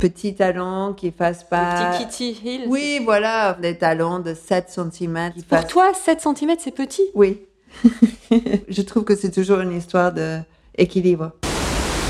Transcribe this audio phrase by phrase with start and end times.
[0.00, 1.92] Petit talon qui fasse pas...
[1.92, 2.64] Le petit Kitty Hill.
[2.68, 5.32] Oui, voilà, des talons de 7 cm.
[5.48, 7.04] Pour toi, 7 cm, c'est petit?
[7.14, 7.42] Oui.
[8.30, 11.32] Je trouve que c'est toujours une histoire d'équilibre.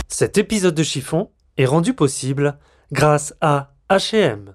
[0.08, 2.58] Cet épisode de Chiffon est rendu possible
[2.92, 4.54] grâce à H&M.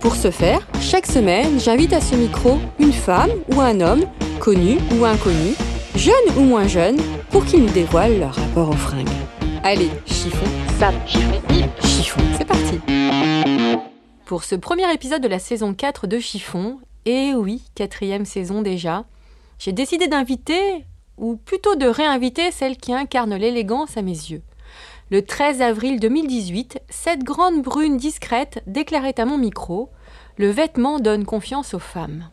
[0.00, 4.04] Pour ce faire, chaque semaine, j'invite à ce micro une femme ou un homme,
[4.40, 5.54] connu ou inconnu,
[5.94, 6.96] jeune ou moins jeune,
[7.28, 9.10] pour qu'ils nous dévoilent leur rapport aux fringues.
[9.62, 10.46] Allez, chiffon,
[10.78, 10.94] sap,
[11.82, 12.80] chiffon, c'est parti
[14.24, 19.04] Pour ce premier épisode de la saison 4 de Chiffon, et oui, quatrième saison déjà,
[19.58, 20.86] j'ai décidé d'inviter,
[21.18, 24.40] ou plutôt de réinviter celle qui incarne l'élégance à mes yeux.
[25.10, 29.90] Le 13 avril 2018, cette grande brune discrète déclarait à mon micro
[30.36, 32.30] Le vêtement donne confiance aux femmes.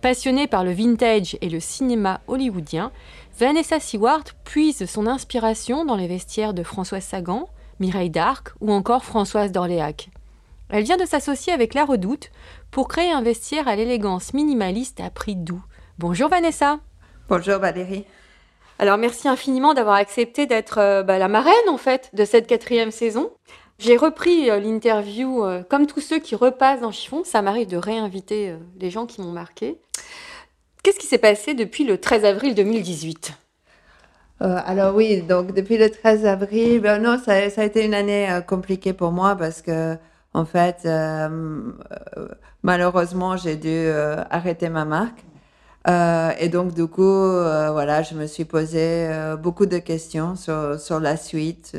[0.00, 2.92] Passionnée par le vintage et le cinéma hollywoodien,
[3.38, 7.46] Vanessa Seward puise son inspiration dans les vestiaires de Françoise Sagan,
[7.78, 10.08] Mireille d'Arc ou encore Françoise d'Orléac.
[10.70, 12.30] Elle vient de s'associer avec La Redoute
[12.70, 15.62] pour créer un vestiaire à l'élégance minimaliste à prix doux.
[15.98, 16.80] Bonjour Vanessa.
[17.28, 18.06] Bonjour Valérie.
[18.80, 22.92] Alors merci infiniment d'avoir accepté d'être euh, bah, la marraine en fait de cette quatrième
[22.92, 23.32] saison.
[23.80, 27.22] J'ai repris euh, l'interview euh, comme tous ceux qui repassent dans Chiffon.
[27.24, 29.78] Ça m'arrive de réinviter les gens qui m'ont marqué.
[30.84, 33.32] Qu'est-ce qui s'est passé depuis le 13 avril 2018
[34.40, 38.38] alors oui, donc depuis le 13 avril, ben non, ça, ça a été une année
[38.46, 39.96] compliquée pour moi parce que
[40.32, 40.88] en fait,
[42.62, 43.88] malheureusement, j'ai dû
[44.30, 45.24] arrêter ma marque.
[45.86, 50.34] Euh, et donc, du coup, euh, voilà, je me suis posé euh, beaucoup de questions
[50.36, 51.76] sur, sur la suite,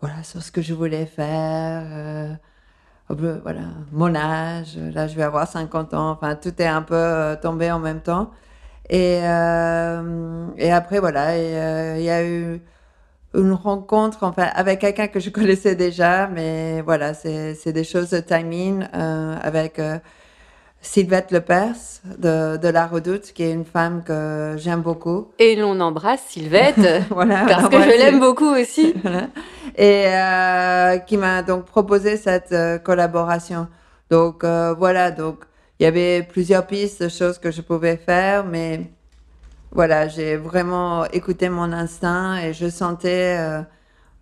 [0.00, 2.38] voilà, sur ce que je voulais faire,
[3.08, 3.60] voilà,
[3.92, 4.76] mon âge.
[4.76, 6.10] Là, je vais avoir 50 ans.
[6.10, 8.30] Enfin, tout est un peu tombé en même temps.
[8.90, 11.36] Et, et après, voilà,
[11.96, 12.60] il y a eu
[13.34, 18.20] une rencontre enfin, avec quelqu'un que je connaissais déjà, mais voilà, c'est des choses de
[18.20, 19.80] timing avec
[20.82, 25.28] Sylvette Lepers de, de La Redoute, qui est une femme que j'aime beaucoup.
[25.38, 28.94] Et l'on embrasse Sylvette, voilà, parce que je l'aime beaucoup aussi.
[29.76, 33.68] Et euh, qui m'a donc proposé cette euh, collaboration.
[34.10, 35.44] Donc euh, voilà, donc
[35.78, 38.90] il y avait plusieurs pistes de choses que je pouvais faire, mais
[39.70, 43.62] voilà, j'ai vraiment écouté mon instinct et je sentais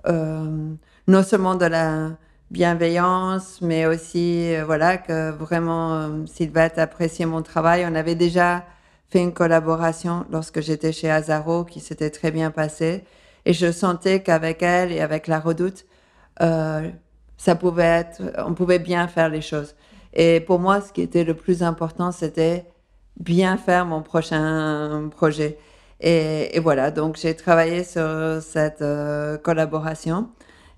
[0.06, 0.74] euh,
[1.08, 2.10] non seulement de la
[2.50, 7.86] bienveillance, mais aussi euh, voilà que vraiment euh, Sylvette appréciait mon travail.
[7.90, 8.64] On avait déjà
[9.08, 13.04] fait une collaboration lorsque j'étais chez Azaro qui s'était très bien passée
[13.46, 15.86] et je sentais qu'avec elle et avec la Redoute,
[16.42, 16.88] euh,
[17.36, 19.74] ça pouvait être, on pouvait bien faire les choses.
[20.12, 22.66] Et pour moi, ce qui était le plus important, c'était
[23.18, 25.58] bien faire mon prochain projet.
[26.00, 30.30] Et, voilà, donc j'ai travaillé sur cette euh, collaboration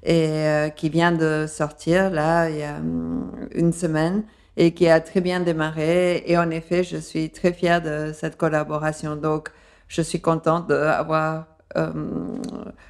[0.02, 4.24] et euh, qui vient de sortir là il y a hum, une semaine
[4.56, 6.22] et qui a très bien démarré.
[6.26, 9.16] Et en effet, je suis très fière de cette collaboration.
[9.16, 9.48] Donc,
[9.88, 11.46] je suis contente d'avoir
[11.76, 11.90] euh,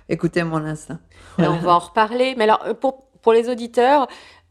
[0.09, 0.99] écouté mon instinct.
[1.39, 2.35] on va en reparler.
[2.37, 4.09] Mais alors, pour, pour les auditeurs,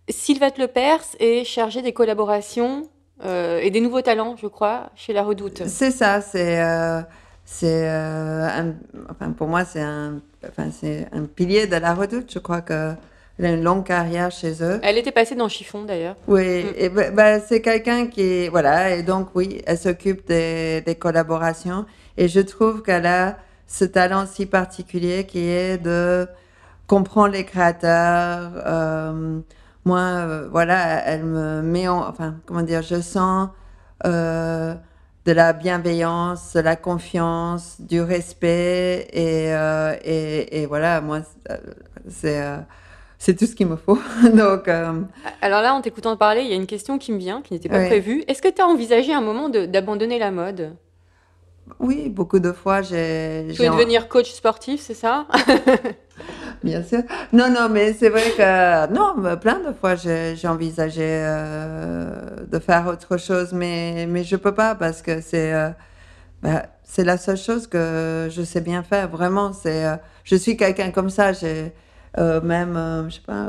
[0.10, 2.90] Sylvette Lepers est chargée des collaborations
[3.24, 5.64] euh, et des nouveaux talents, je crois, chez La Redoute.
[5.68, 6.62] C'est ça, c'est...
[6.62, 7.02] Euh,
[7.54, 8.72] c'est euh,
[9.10, 12.32] enfin, pour moi, c'est un, enfin, c'est un pilier de la redoute.
[12.34, 12.96] Je crois qu'elle
[13.44, 14.80] a une longue carrière chez eux.
[14.82, 16.16] Elle était passée dans Chiffon d'ailleurs.
[16.28, 16.68] Oui, mm.
[16.78, 21.86] et bah, bah, c'est quelqu'un qui, voilà, et donc oui, elle s'occupe des, des collaborations.
[22.18, 23.38] Et je trouve qu'elle a
[23.68, 26.28] ce talent si particulier qui est de
[26.88, 28.52] comprendre les créateurs.
[28.66, 29.40] Euh,
[29.84, 33.50] moi, euh, voilà, elle me met en, enfin, comment dire, je sens
[34.06, 34.74] euh,
[35.26, 39.08] de la bienveillance, de la confiance, du respect.
[39.14, 41.22] Et, euh, et, et voilà, moi,
[42.10, 42.58] c'est euh,
[43.20, 44.00] c'est tout ce qu'il me faut.
[44.34, 45.02] Donc, euh,
[45.42, 47.70] Alors là, en t'écoutant parler, il y a une question qui me vient, qui n'était
[47.70, 47.88] pas Oui.
[47.88, 48.24] prévue.
[48.28, 50.76] Est-ce que tu as envisagé un moment d'abandonner la mode?
[51.80, 53.48] Oui, beaucoup de fois, j'ai.
[53.54, 55.28] Tu veux en- devenir coach sportif, c'est ça?
[56.64, 57.02] Bien sûr.
[57.34, 62.86] Non, non, mais c'est vrai que non, plein de fois j'ai envisagé euh, de faire
[62.88, 65.70] autre chose, mais mais je peux pas parce que c'est euh,
[66.44, 69.10] bah, c'est la seule chose que je sais bien faire.
[69.10, 71.34] Vraiment, c'est euh, je suis quelqu'un comme ça.
[71.34, 71.74] J'ai
[72.18, 73.48] même je sais pas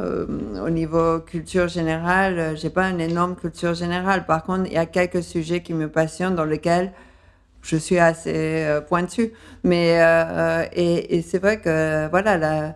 [0.64, 4.24] au niveau culture générale, j'ai pas une énorme culture générale.
[4.26, 6.92] Par contre, il y a quelques sujets qui me passionnent dans lesquels
[7.62, 9.32] je suis assez pointue.
[9.64, 9.98] Mais
[10.74, 12.74] et, et c'est vrai que voilà, la,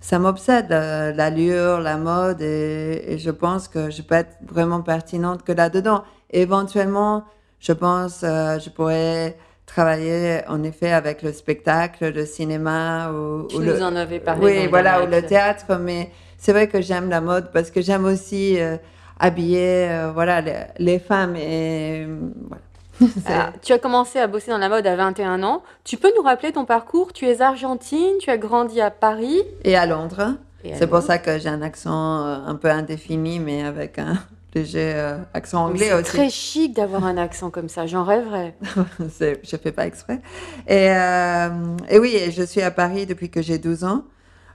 [0.00, 4.82] ça m'obsède euh, l'allure, la mode, et, et je pense que je peux être vraiment
[4.82, 6.04] pertinente que là-dedans.
[6.30, 7.24] Éventuellement,
[7.60, 13.56] je pense euh, je pourrais travailler en effet avec le spectacle, le cinéma ou, Tu
[13.56, 14.60] ou nous le, en avais parlé.
[14.60, 18.04] oui, voilà, ou le théâtre, mais c'est vrai que j'aime la mode parce que j'aime
[18.04, 18.76] aussi euh,
[19.18, 22.06] habiller, euh, voilà, les, les femmes et
[22.48, 22.62] voilà.
[23.00, 25.62] C'est- Ah, tu as commencé à bosser dans la mode à 21 ans.
[25.84, 27.12] Tu peux nous rappeler ton parcours?
[27.12, 29.42] Tu es argentine, tu as grandi à Paris.
[29.64, 30.34] Et à Londres.
[30.74, 34.14] C'est pour ça que j'ai un accent euh, un peu indéfini, mais avec un
[34.54, 36.04] léger euh, accent anglais C'est aussi.
[36.04, 38.56] très chic d'avoir un accent comme ça, j'en rêverais.
[39.16, 40.20] C'est- je fais pas exprès.
[40.66, 41.48] Et, euh,
[41.88, 44.02] et oui, je suis à Paris depuis que j'ai 12 ans.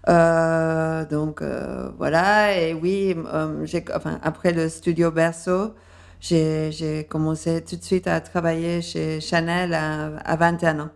[0.09, 3.65] Euh, donc euh, voilà, et oui, euh,
[3.95, 5.73] enfin, après le studio Berceau,
[6.21, 10.89] j'ai commencé tout de suite à travailler chez Chanel à, à 21 ans.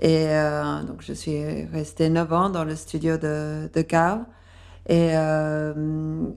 [0.00, 4.24] Et euh, donc je suis restée 9 ans dans le studio de, de Karl.
[4.88, 5.74] Et, euh,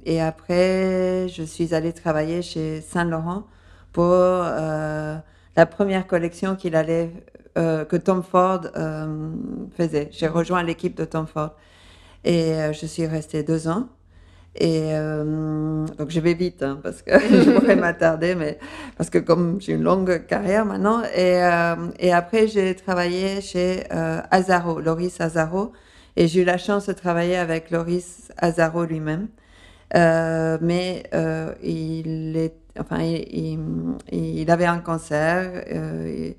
[0.05, 3.45] et après, je suis allée travailler chez Saint-Laurent
[3.91, 5.17] pour euh,
[5.55, 7.11] la première collection qu'il allait,
[7.57, 9.31] euh, que Tom Ford euh,
[9.75, 10.09] faisait.
[10.11, 11.51] J'ai rejoint l'équipe de Tom Ford.
[12.23, 13.89] Et euh, je suis restée deux ans.
[14.55, 18.57] Et euh, donc je vais vite hein, parce que je pourrais m'attarder, mais
[18.97, 21.01] parce que comme j'ai une longue carrière maintenant.
[21.15, 25.71] Et, euh, et après, j'ai travaillé chez euh, Azaro, Loris Azaro.
[26.15, 29.29] Et j'ai eu la chance de travailler avec Loris Azaro lui-même.
[29.95, 31.03] Euh, mais
[31.63, 33.59] il, est, enfin, il,
[34.11, 35.63] il, il avait un cancer.
[35.73, 36.35] il,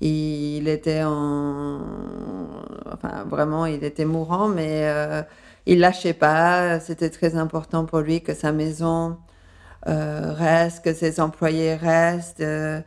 [0.00, 1.80] il était en.
[2.92, 4.86] Enfin, vraiment, il était mourant, mais
[5.66, 6.80] il lâchait pas.
[6.80, 9.18] C'était très important pour lui que sa maison
[9.88, 12.40] euh, reste, que ses employés restent.
[12.40, 12.80] euh,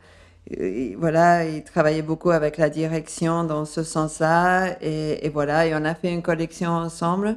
[0.98, 4.76] voilà, il travaillait beaucoup avec la direction dans ce sens-là.
[4.82, 7.36] Et, voilà, et on a fait une collection ensemble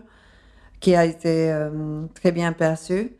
[0.79, 3.13] qui a été euh, très bien perçue.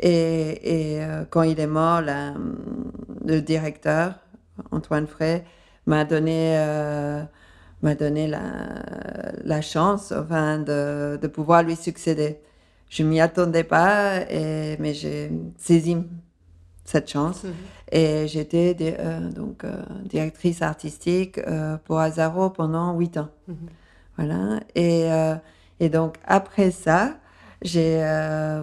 [0.00, 1.00] Et,
[1.30, 4.14] quand il est mort, le directeur,
[4.70, 5.44] Antoine Frey,
[5.86, 6.56] m'a donné,
[7.82, 8.40] m'a donné la,
[9.44, 12.40] la chance enfin, de, de pouvoir lui succéder.
[12.88, 15.96] Je m'y attendais pas, et, mais j'ai saisi
[16.84, 17.46] cette chance.
[17.92, 23.30] Et j'étais euh, donc euh, directrice artistique euh, pour Azaro pendant huit ans.
[24.16, 24.60] Voilà.
[24.74, 25.08] Et,
[25.78, 27.16] et donc après ça,
[27.62, 28.62] j'étais à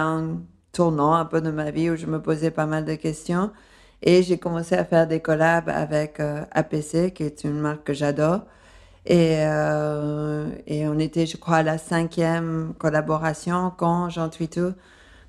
[0.00, 0.40] un
[0.72, 3.50] tournant un peu de ma vie où je me posais pas mal de questions.
[4.02, 7.92] Et j'ai commencé à faire des collabs avec euh, APC, qui est une marque que
[7.94, 8.40] j'adore.
[9.06, 14.72] Et, euh, et on était, je crois, à la cinquième collaboration quand Jean Twitou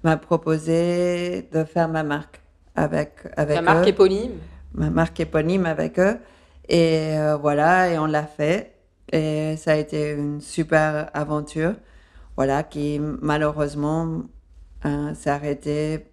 [0.03, 2.41] m'a proposé de faire ma marque
[2.75, 4.31] avec, avec La marque eux éponyme.
[4.73, 6.17] ma marque éponyme avec eux.
[6.67, 8.75] Et euh, voilà, et on l'a fait.
[9.11, 11.73] Et ça a été une super aventure,
[12.35, 14.23] voilà, qui malheureusement
[14.85, 16.05] euh, s'est arrêtée.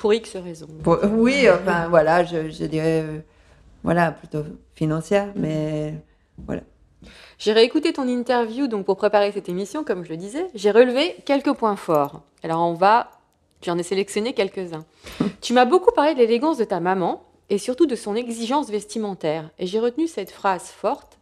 [0.00, 0.66] Pour X raisons.
[0.82, 3.18] pour- oui, enfin voilà, je, je dirais, euh,
[3.84, 4.42] voilà, plutôt
[4.74, 5.94] financière, mais
[6.46, 6.62] voilà.
[7.38, 10.46] J'ai réécouté ton interview donc pour préparer cette émission, comme je le disais.
[10.54, 12.22] J'ai relevé quelques points forts.
[12.42, 13.10] Alors on va,
[13.62, 14.84] j'en ai sélectionné quelques-uns.
[15.42, 19.50] tu m'as beaucoup parlé de l'élégance de ta maman et surtout de son exigence vestimentaire.
[19.58, 21.18] Et j'ai retenu cette phrase forte.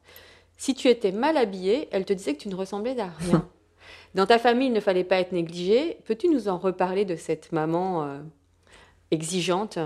[0.56, 3.44] Si tu étais mal habillée, elle te disait que tu ne ressemblais à rien.
[4.14, 5.99] Dans ta famille, il ne fallait pas être négligé.
[6.06, 8.18] Peux-tu nous en reparler de cette maman euh,
[9.11, 9.79] exigeante,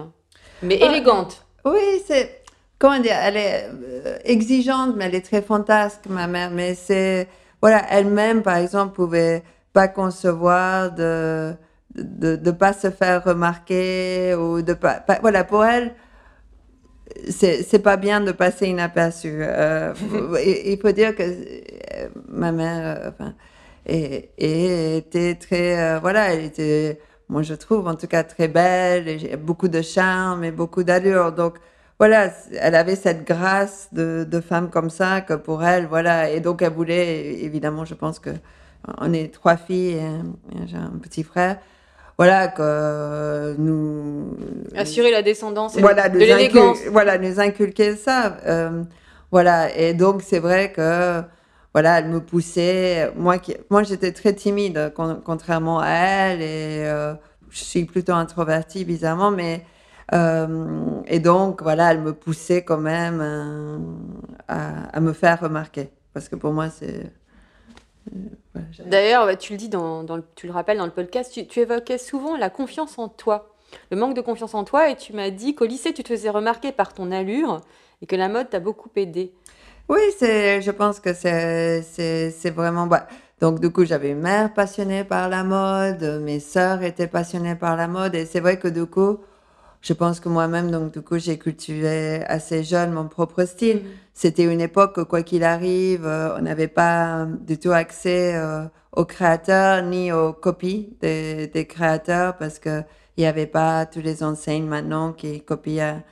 [0.62, 0.86] mais Ah.
[0.86, 2.40] élégante Oui, c'est.
[2.78, 6.50] Comment dire Elle est euh, exigeante, mais elle est très fantasque, ma mère.
[6.50, 7.28] Mais c'est.
[7.60, 11.54] Voilà, elle-même, par exemple, pouvait pas concevoir de
[11.94, 14.94] de ne pas se faire remarquer ou de pas.
[14.94, 15.94] pas- voilà, pour elle,
[17.28, 19.38] c'est c'est pas bien de passer inaperçu.
[19.42, 19.92] Euh,
[20.44, 23.34] il faut dire que euh, ma mère, enfin,
[23.86, 25.78] et, et était très.
[25.78, 26.98] euh, voilà, elle était
[27.32, 31.32] moi je trouve en tout cas très belle, et beaucoup de charme et beaucoup d'allure.
[31.32, 31.54] Donc
[31.98, 36.30] voilà, elle avait cette grâce de, de femme comme ça que pour elle, voilà.
[36.30, 38.30] Et donc elle voulait, évidemment, je pense que
[38.98, 41.56] on est trois filles et, j'ai un petit frère.
[42.18, 44.36] Voilà, que nous.
[44.76, 46.78] Assurer la descendance et voilà, de l'élégance.
[46.90, 48.36] Voilà, nous inculquer ça.
[48.46, 48.82] Euh,
[49.30, 51.22] voilà, et donc c'est vrai que
[51.72, 53.12] voilà, elle me poussait.
[53.16, 54.92] Moi, qui, moi j'étais très timide,
[55.24, 57.14] contrairement à elle, et euh,
[57.50, 59.64] je suis plutôt introvertie, bizarrement, mais.
[60.14, 63.78] Euh, et donc, voilà, elle me poussait quand même euh,
[64.48, 65.88] à, me faire remarquer.
[66.12, 67.10] Parce que pour moi, c'est.
[68.84, 72.36] D'ailleurs, tu le dis, dans, tu le rappelles dans le podcast, tu, tu, évoquais souvent
[72.36, 73.54] la confiance en toi,
[73.90, 76.28] le manque de confiance en toi, et tu m'as dit qu'au lycée, tu te faisais
[76.28, 77.62] remarquer par ton allure
[78.02, 79.32] et que la mode t'a beaucoup aidé.
[79.88, 82.86] Oui, c'est, je pense que c'est, c'est, c'est vraiment.
[82.86, 83.06] Bah,
[83.40, 87.76] donc, du coup, j'avais une mère passionnée par la mode, mes sœurs étaient passionnées par
[87.76, 89.18] la mode, et c'est vrai que du coup,
[89.80, 93.78] je pense que moi-même, donc, du coup, j'ai cultivé assez jeune mon propre style.
[93.78, 93.88] Mm.
[94.14, 99.04] C'était une époque, quoi qu'il arrive, euh, on n'avait pas du tout accès euh, aux
[99.04, 102.82] créateurs ni aux copies des, des créateurs parce que
[103.16, 106.02] il n'y avait pas tous les enseignes maintenant qui copient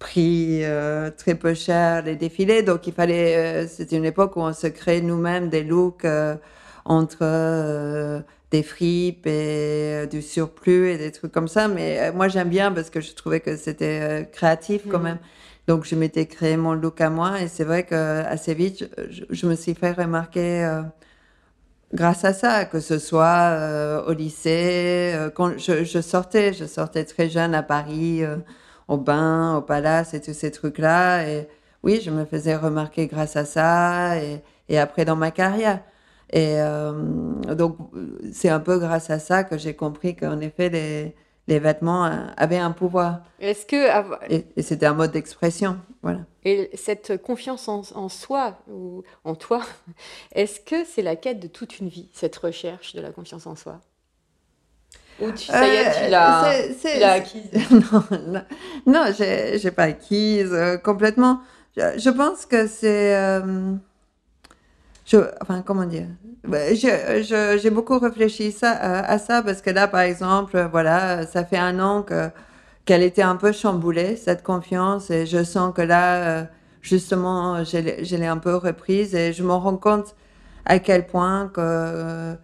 [0.00, 2.62] prix euh, très peu cher les défilés.
[2.62, 6.34] Donc il fallait, euh, c'était une époque où on se créait nous-mêmes des looks euh,
[6.84, 11.68] entre des fripes et du surplus et des trucs comme ça.
[11.68, 15.02] Mais moi j'aime bien parce que je trouvais que c'était créatif quand mmh.
[15.04, 15.18] même.
[15.68, 18.90] Donc je m'étais créé mon look à moi et c'est vrai que assez vite
[19.30, 20.80] je, me suis fait remarquer
[21.92, 27.28] grâce à ça, que ce soit au lycée, quand je, je, sortais, je sortais très
[27.28, 28.24] jeune à Paris
[28.90, 31.26] au bain, au palace et tous ces trucs-là.
[31.26, 31.48] Et
[31.82, 35.80] oui, je me faisais remarquer grâce à ça et, et après dans ma carrière.
[36.32, 36.92] Et euh,
[37.54, 37.76] donc,
[38.32, 41.14] c'est un peu grâce à ça que j'ai compris qu'en effet, les,
[41.48, 43.22] les, vêtements euh, avaient un pouvoir.
[43.40, 44.28] Est-ce que.
[44.28, 45.78] Et, c'était un mode d'expression.
[46.02, 46.20] Voilà.
[46.44, 49.62] Et cette confiance en, en, soi, ou en toi,
[50.34, 53.56] est-ce que c'est la quête de toute une vie, cette recherche de la confiance en
[53.56, 53.80] soi?
[55.20, 58.42] Ou tu, ça y est, tu euh, l'as acquise Non, non,
[58.86, 61.40] non j'ai pas acquise euh, complètement.
[61.76, 63.16] Je, pense que c'est.
[63.16, 63.74] Euh,
[65.06, 66.06] je, enfin, comment dire?
[66.74, 71.78] J'ai beaucoup réfléchi ça, à ça parce que là, par exemple, voilà, ça fait un
[71.80, 72.28] an que
[72.86, 76.46] qu'elle était un peu chamboulée, cette confiance, et je sens que là,
[76.80, 80.16] justement, je l'ai un peu reprise et je me rends compte
[80.64, 82.36] à quel point que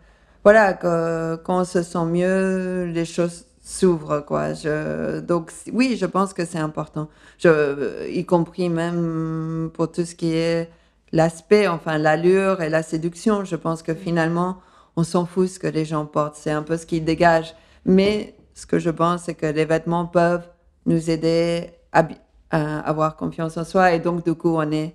[0.46, 4.54] voilà, que, quand on se sent mieux, les choses s'ouvrent, quoi.
[4.54, 7.08] Je, donc, oui, je pense que c'est important.
[7.36, 10.70] Je, y compris même pour tout ce qui est
[11.10, 13.44] l'aspect, enfin, l'allure et la séduction.
[13.44, 14.58] Je pense que finalement,
[14.94, 16.36] on s'en fout ce que les gens portent.
[16.36, 17.56] C'est un peu ce qui dégage.
[17.84, 20.48] Mais ce que je pense, c'est que les vêtements peuvent
[20.86, 22.06] nous aider à,
[22.52, 24.94] avoir confiance en soi et donc, du coup, on est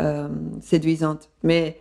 [0.00, 0.28] euh,
[0.60, 1.28] séduisante.
[1.42, 1.80] Mais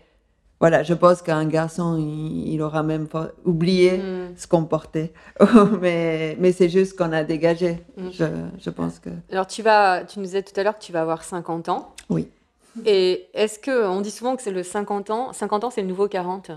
[0.62, 3.08] voilà, je pense qu'un garçon, il, aura même
[3.46, 4.38] oublié mm.
[4.38, 5.12] ce qu'on portait.
[5.82, 7.80] mais mais c'est juste qu'on a dégagé.
[7.98, 8.10] Mm.
[8.12, 8.26] Je,
[8.60, 9.10] je, pense que.
[9.32, 11.96] Alors, tu, vas, tu nous disais tout à l'heure que tu vas avoir 50 ans.
[12.10, 12.30] Oui.
[12.86, 15.88] Et est-ce que on dit souvent que c'est le 50 ans 50 ans, c'est le
[15.88, 16.52] nouveau 40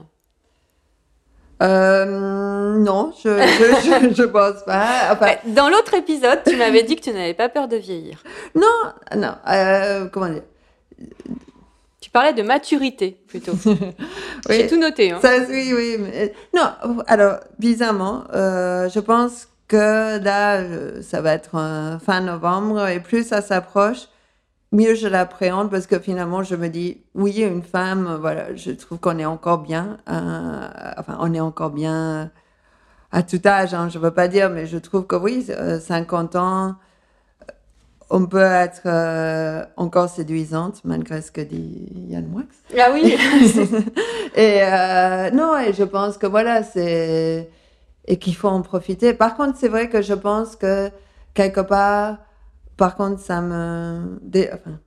[1.62, 5.12] euh, non, je, je, je, pense pas.
[5.12, 5.36] Enfin...
[5.46, 8.22] Dans l'autre épisode, tu m'avais dit que tu n'avais pas peur de vieillir.
[8.54, 9.34] Non, non.
[9.48, 10.42] Euh, comment dire?
[12.14, 13.52] Parlais de maturité plutôt.
[14.48, 15.10] J'ai tout noté.
[15.10, 15.18] Hein.
[15.20, 15.96] Ça, oui, oui.
[15.98, 16.70] Mais, non,
[17.06, 20.62] alors, bizarrement, euh, je pense que là,
[21.02, 24.08] ça va être fin novembre et plus ça s'approche,
[24.72, 28.98] mieux je l'appréhende parce que finalement, je me dis, oui, une femme, voilà, je trouve
[28.98, 29.98] qu'on est encore bien.
[30.08, 32.30] Euh, enfin, on est encore bien
[33.10, 35.46] à tout âge, hein, je ne veux pas dire, mais je trouve que oui,
[35.80, 36.74] 50 euh, ans
[38.10, 42.42] on peut être euh, encore séduisante malgré ce que dit Yann Moix.
[42.78, 43.16] Ah oui.
[44.34, 47.50] et euh, non, et je pense que voilà, c'est
[48.06, 49.14] et qu'il faut en profiter.
[49.14, 50.90] Par contre, c'est vrai que je pense que
[51.32, 52.18] quelque part,
[52.76, 54.18] par contre, ça me
[54.52, 54.78] enfin,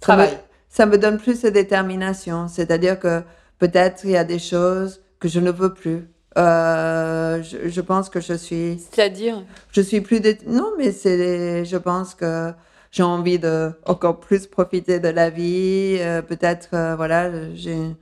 [0.00, 0.38] travail.
[0.68, 2.48] Ça me, donne plus de détermination.
[2.48, 3.22] C'est-à-dire que
[3.58, 6.06] peut-être il y a des choses que je ne veux plus.
[6.36, 8.78] Euh, je, pense que je suis.
[8.90, 10.20] C'est-à-dire Je suis plus.
[10.46, 11.64] Non, mais c'est.
[11.64, 12.52] Je pense que
[12.90, 15.96] j'ai envie de encore plus profiter de la vie.
[16.00, 17.96] Euh, peut-être, euh, voilà, j'ai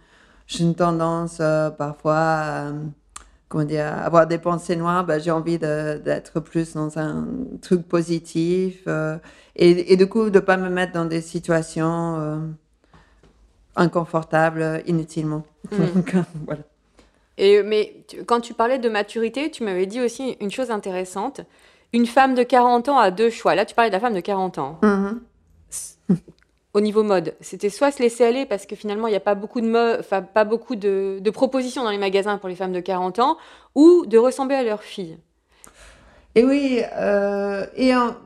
[0.59, 1.41] une tendance
[1.79, 2.73] parfois à,
[3.49, 5.05] comment dire, avoir des pensées noires.
[5.07, 7.29] Ben, j'ai envie d'être plus dans un
[7.63, 8.89] truc positif
[9.57, 12.53] et, et, du coup de pas me mettre dans des situations
[13.77, 15.45] inconfortables inutilement.
[15.73, 16.23] Hmm.
[16.47, 16.63] voilà.
[17.39, 21.41] Et, mais tu- quand tu parlais de maturité, tu m'avais dit aussi une chose intéressante.
[21.93, 23.55] Une femme de 40 ans a deux choix.
[23.55, 24.79] Là, tu parlais de la femme de 40 ans.
[24.83, 25.21] Mhm.
[26.75, 29.37] Au niveau mode, c'était soit se laisser aller parce que finalement, il n'y a pas
[29.37, 30.03] beaucoup, de,
[30.35, 33.37] pas beaucoup de, de propositions dans les magasins pour les femmes de 40 ans,
[33.77, 35.17] ou de ressembler à leur fille.
[36.35, 38.17] Et oui, euh, et en-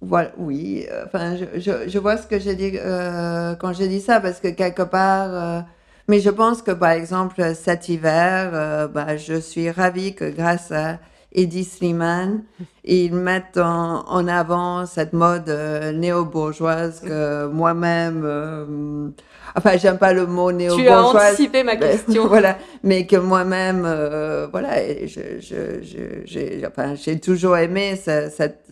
[0.00, 3.88] voilà, oui, euh, enfin, je, je, je vois ce que j'ai dit euh, quand j'ai
[3.88, 5.60] dit ça, parce que quelque part, euh,
[6.08, 10.70] mais je pense que par exemple cet hiver, euh, bah, je suis ravie que grâce
[10.72, 10.98] à
[11.34, 12.42] Eddie Slimane,
[12.84, 19.08] ils mettent en, en avant cette mode euh, néo-bourgeoise que moi-même, euh,
[19.56, 21.32] enfin, j'aime pas le mot Tu as néo-bourgeoise.
[21.32, 22.26] anticipé ma question.
[22.28, 27.96] voilà, mais que moi-même, euh, voilà, et je, je, je, j'ai, enfin, j'ai toujours aimé
[27.96, 28.66] ce- cette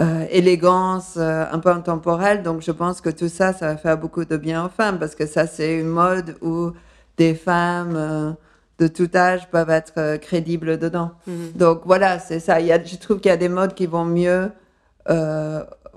[0.00, 2.42] euh, élégance euh, un peu intemporelle.
[2.42, 5.14] Donc, je pense que tout ça, ça va faire beaucoup de bien aux femmes parce
[5.14, 6.72] que ça, c'est une mode où
[7.18, 8.32] des femmes euh,
[8.78, 11.10] de tout âge peuvent être crédibles dedans.
[11.26, 11.52] Mhm.
[11.56, 12.60] Donc, voilà, c'est ça.
[12.60, 14.50] Il y a, je trouve qu'il y a des modes qui vont mieux,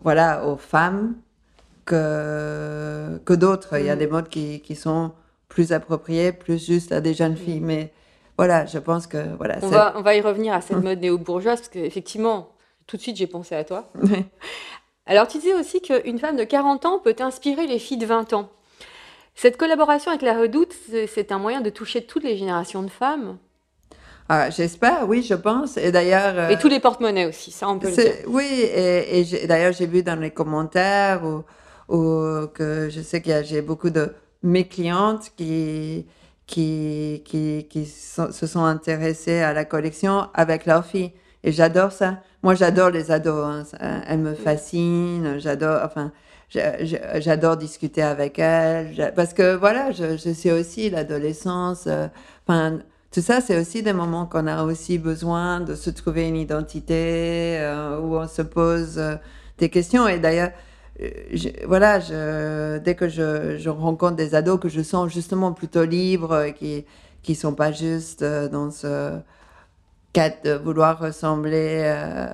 [0.04, 1.14] voilà, aux femmes
[1.86, 3.78] que, que d'autres.
[3.80, 4.00] Il y a Mhm.
[4.00, 5.12] des modes qui, qui sont
[5.48, 7.62] plus appropriés, plus juste à des jeunes filles.
[7.62, 7.94] Mais
[8.38, 9.56] voilà, je pense que voilà.
[9.62, 12.50] On va, on va y revenir à cette mode néo-bourgeoise, parce qu'effectivement,
[12.88, 13.92] tout de suite, j'ai pensé à toi.
[15.06, 18.34] Alors, tu disais aussi qu'une femme de 40 ans peut inspirer les filles de 20
[18.34, 18.50] ans.
[19.36, 20.74] Cette collaboration avec la Redoute,
[21.08, 23.38] c'est- un moyen de toucher toutes les générations de femmes.
[24.30, 25.78] Ah, J'espère, oui, je pense.
[25.78, 26.34] Et d'ailleurs.
[26.38, 28.14] euh, Et tous les porte-monnaies aussi, ça on peut le dire.
[28.28, 31.22] Oui, et, d'ailleurs, j'ai vu dans les commentaires
[31.90, 34.12] où que je sais qu'il y a j'ai beaucoup de
[34.42, 36.08] mes clientes qui,
[36.48, 41.12] qui, qui, qui sont- se sont intéressées à la collection avec leurs filles.
[41.46, 42.18] Et j'adore ça.
[42.44, 43.46] Moi, j'adore les ados.
[43.80, 44.02] hein.
[44.08, 45.38] Elles me fascinent.
[45.38, 46.12] J'adore, enfin,
[46.50, 49.14] j'a- j'a- j'adore discuter avec elles.
[49.16, 51.86] Parce que voilà, je, je sais aussi l'adolescence.
[51.88, 52.08] euh,
[52.48, 52.80] Enfin,
[53.12, 57.58] tout ça, c'est aussi des moments qu'on a aussi besoin de se trouver une identité,
[57.60, 59.16] euh, où on se pose euh,
[59.60, 60.08] des questions.
[60.08, 60.52] Et d'ailleurs,
[61.00, 65.86] je- voilà, je, dès que je, je rencontre des ados que je sens justement plutôt
[65.86, 66.86] libres, et qui
[67.24, 69.14] qui sont pas juste dans ce
[70.16, 72.28] quête de vouloir ressembler, euh,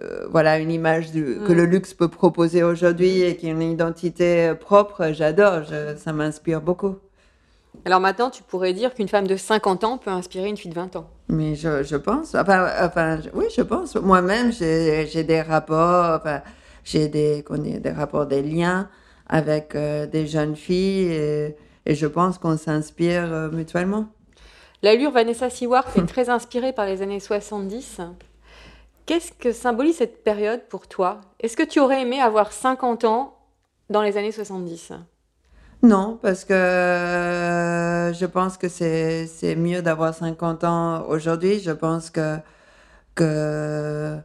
[0.00, 1.56] euh, voilà, à une image du- que Mm.
[1.56, 5.10] le luxe peut proposer aujourd'hui et qui a une identité euh, propre.
[5.12, 5.62] J'adore,
[5.96, 6.96] ça m'inspire beaucoup.
[7.84, 10.76] Alors maintenant, tu pourrais dire qu'une femme de 50 ans peut inspirer une fille de
[10.76, 11.10] 20 ans.
[11.28, 13.96] Mais je, je pense, enfin, enfin, oui, je pense.
[13.96, 16.40] Moi-même, j'ai des rapports, enfin,
[16.84, 17.44] j'ai des,
[17.80, 18.88] des rapports, des liens
[19.28, 24.06] avec euh, des jeunes filles et, et je pense qu'on s'inspire euh, mutuellement.
[24.82, 28.00] L'allure Vanessa Seward est très inspirée par les années 70.
[29.06, 31.20] Qu'est-ce que symbolise cette période pour toi?
[31.40, 33.36] Est-ce que tu aurais aimé avoir 50 ans
[33.90, 34.92] dans les années 70
[35.82, 41.60] Non, parce que euh, je pense que c'est mieux d'avoir 50 ans aujourd'hui.
[41.60, 42.38] Je pense que
[43.14, 44.18] que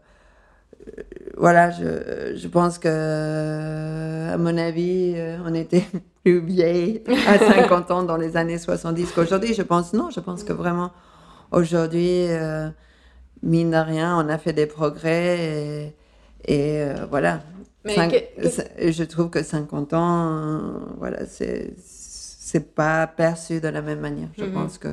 [1.39, 5.85] voilà, je, je pense que à mon avis, euh, on était
[6.23, 9.53] plus vieilles à 50 ans dans les années 70 qu'aujourd'hui.
[9.53, 10.91] Je pense non, je pense que vraiment
[11.51, 12.69] aujourd'hui, euh,
[13.41, 15.95] mine de rien, on a fait des progrès et,
[16.45, 17.41] et, euh, voilà.
[17.85, 20.59] Mais Cinq- que- je trouve que 50 ans, euh,
[20.97, 24.29] voilà, c'est c'est pas perçu de la même manière.
[24.37, 24.51] Je Mhm.
[24.53, 24.89] pense que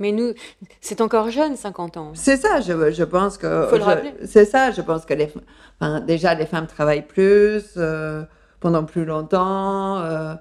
[0.00, 0.32] Mais nous,
[0.80, 2.10] c'est encore jeune, 50 ans.
[2.14, 2.60] c'est ça.
[2.60, 4.14] Je, je pense que Faut le je- rappeler.
[4.24, 4.70] c'est ça.
[4.72, 5.32] Je pense que les,
[5.80, 8.24] enfin, déjà les femmes travaillent plus euh,
[8.58, 9.98] pendant plus longtemps.
[10.00, 10.34] euh,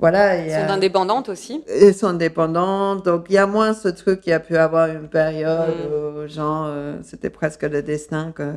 [0.00, 0.34] voilà.
[0.34, 1.62] Elles a- sont indépendantes aussi.
[1.68, 4.88] elles sont indépendantes, donc il y a moins ce truc qu'il y a pu avoir
[4.88, 6.24] une période Mm.
[6.24, 8.52] où, genre, euh, c'était presque le destin que,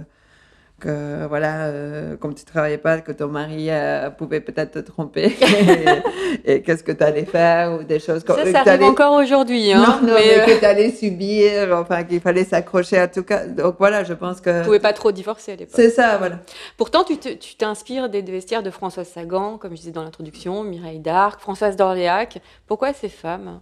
[0.80, 5.36] que voilà, euh, comme tu travaillais pas, que ton mari euh, pouvait peut-être te tromper
[6.46, 8.84] et, et qu'est-ce que tu allais faire ou des choses comme Ça, que ça arrive
[8.84, 9.74] encore aujourd'hui.
[9.74, 13.08] Hein, non, non, mais mais, euh, que tu allais subir, enfin qu'il fallait s'accrocher à
[13.08, 13.48] tout cas.
[13.48, 15.76] Donc voilà, je pense que vous pouvez pas trop divorcer à l'époque.
[15.76, 16.40] c'est ça, voilà.
[16.78, 21.00] Pourtant, tu tu t'inspires des vestiaires de Françoise Sagan, comme je disais dans l'introduction, Mireille
[21.00, 22.40] d'Arc, Françoise d'Orléac.
[22.68, 23.62] Pourquoi ces femmes?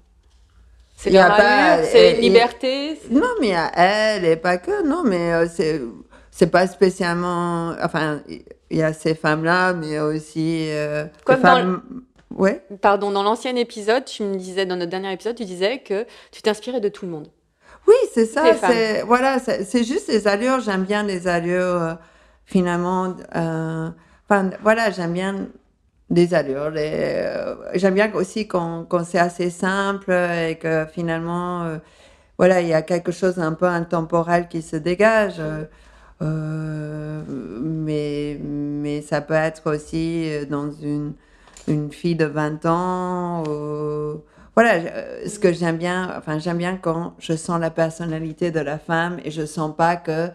[0.97, 1.35] C'est leur
[1.83, 2.97] c'est liberté.
[3.11, 5.81] Non, mais à elle et pas que, non, mais euh, c'est
[6.37, 7.73] c'est pas spécialement.
[7.81, 10.67] Enfin, il y a ces femmes-là, mais il y a aussi.
[10.69, 11.81] euh, Comme dans femmes.
[12.35, 12.61] Ouais.
[12.81, 16.41] Pardon, dans l'ancien épisode, tu me disais, dans notre dernier épisode, tu disais que tu
[16.41, 17.29] t'inspirais de tout le monde.
[17.87, 18.43] Oui, c'est ça.
[18.51, 18.57] Les.
[18.57, 20.59] C'est voilà, c'est juste les allures.
[20.59, 21.93] J'aime bien les allures euh,
[22.43, 23.15] finalement.
[23.37, 23.89] euh,
[24.27, 25.47] Enfin, voilà, j'aime bien
[26.09, 26.69] des allures.
[26.71, 31.77] les, euh, j'aime bien aussi quand, quand c'est assez simple et que finalement,
[32.37, 35.39] voilà, il y a quelque chose un peu intemporel qui se dégage.
[36.21, 41.13] Mais, mais ça peut être aussi euh, dans une,
[41.67, 43.43] une fille de 20 ans.
[44.55, 48.59] voilà, euh, ce que j'aime bien, enfin, j'aime bien quand je sens la personnalité de
[48.59, 50.29] la femme et je sens pas que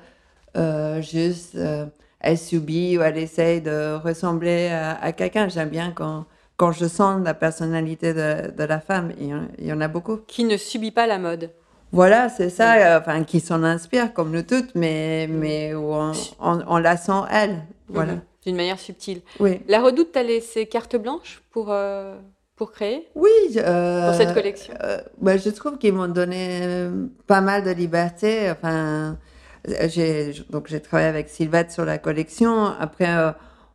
[0.57, 1.87] euh, juste euh,
[2.21, 5.49] elle subit ou elle essaye de ressembler à, quelqu'un.
[5.49, 9.13] J'aime bien quand, quand je sens la personnalité de, de la femme.
[9.19, 10.19] Il y en a beaucoup.
[10.27, 11.51] Qui ne subit pas la mode.
[11.93, 16.61] Voilà, c'est ça, euh, enfin, qui s'en inspire comme nous toutes, mais, mais on, on,
[16.67, 17.63] on la sent elle.
[17.89, 18.13] Voilà.
[18.15, 18.21] Mhm.
[18.47, 19.21] D'une manière subtile.
[19.41, 19.61] Oui.
[19.69, 22.17] La Redoute t'a laissé carte blanche pour, euh,
[22.57, 23.09] pour créer?
[23.15, 23.29] Oui.
[23.57, 24.73] euh, pour cette collection.
[24.83, 26.89] euh, bah, je trouve qu'ils m'ont donné
[27.27, 28.51] pas mal de liberté.
[28.51, 29.19] Enfin,
[29.89, 32.67] j'ai donc j'ai travaillé avec Sylvette sur la collection.
[32.79, 33.31] Après, euh,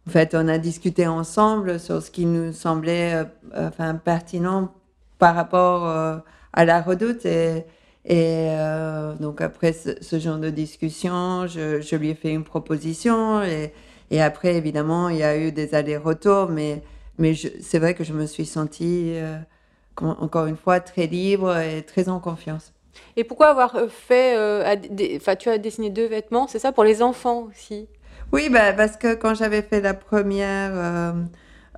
[0.08, 3.23] en fait, on a discuté ensemble sur ce qui nous semblait
[3.56, 4.71] enfin pertinent
[5.19, 5.86] par rapport
[6.54, 7.65] à la Redoute et
[8.05, 12.43] et euh, donc après ce, ce genre de discussion, je, je lui ai fait une
[12.43, 13.73] proposition et,
[14.11, 16.83] et après évidemment il y a eu des allers-retours, mais
[17.17, 19.37] mais c'est vrai que je me suis sentie euh,
[19.97, 22.73] encore une fois très libre et très en confiance.
[23.17, 24.37] Et pourquoi avoir euh, fait.
[24.37, 24.75] euh,
[25.15, 27.87] Enfin, tu as dessiné deux vêtements, c'est ça Pour les enfants aussi?
[28.31, 30.71] Oui, bah, parce que quand j'avais fait la première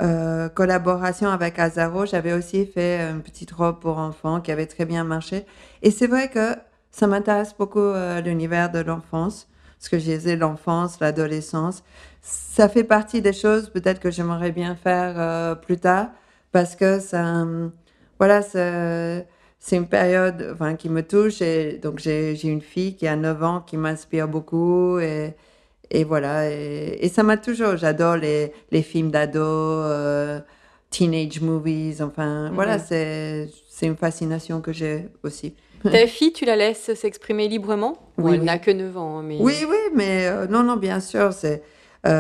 [0.02, 4.86] euh, collaboration avec Azaro, j'avais aussi fait une petite robe pour enfants qui avait très
[4.86, 5.46] bien marché.
[5.82, 6.56] Et c'est vrai que
[6.92, 11.84] ça m'intéresse beaucoup euh, l'univers de l'enfance, parce que j'ai l'enfance, l'adolescence.
[12.22, 16.10] Ça fait partie des choses peut-être que j'aimerais bien faire euh, plus tard,
[16.52, 17.46] parce que ça,
[18.20, 21.42] voilà, c'est une période enfin, qui me touche.
[21.42, 25.36] Et donc j'ai une fille qui a 9 ans qui m'inspire beaucoup et
[25.92, 30.40] et voilà, et, et ça m'a toujours, j'adore les, les films d'ados, euh,
[30.90, 32.84] teenage movies, enfin, voilà, Mhm.
[32.88, 35.56] c'est, c'est une fascination que j'ai aussi.
[35.84, 37.94] Ta fille, tu la laisses s'exprimer librement?
[38.18, 38.46] Bon, Oui, Elle oui.
[38.46, 39.38] n'a que 9 ans, hein, mais.
[39.40, 41.62] Oui, oui, mais euh, non, non, bien sûr, c'est,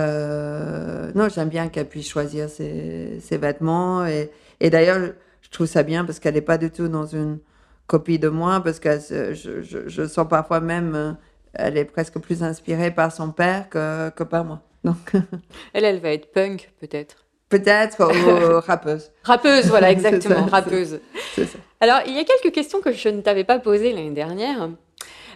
[0.08, 4.99] euh, non, j'aime bien qu'elle puisse choisir ses, ses vêtements, et, et d'ailleurs,
[5.41, 7.39] je trouve ça bien parce qu'elle n'est pas du tout dans une
[7.88, 8.99] copie de moi, parce que
[9.34, 11.15] je, je, je sens parfois même,
[11.53, 14.62] elle est presque plus inspirée par son père que, que par moi.
[14.83, 15.12] Donc,
[15.73, 17.25] Elle, elle va être punk, peut-être.
[17.49, 19.12] peut-être, ou rappeuse.
[19.23, 20.99] Rappeuse, voilà, exactement, ça, rappeuse.
[21.36, 21.41] ça.
[21.81, 24.69] Alors, il y a quelques questions que je ne t'avais pas posées l'année dernière.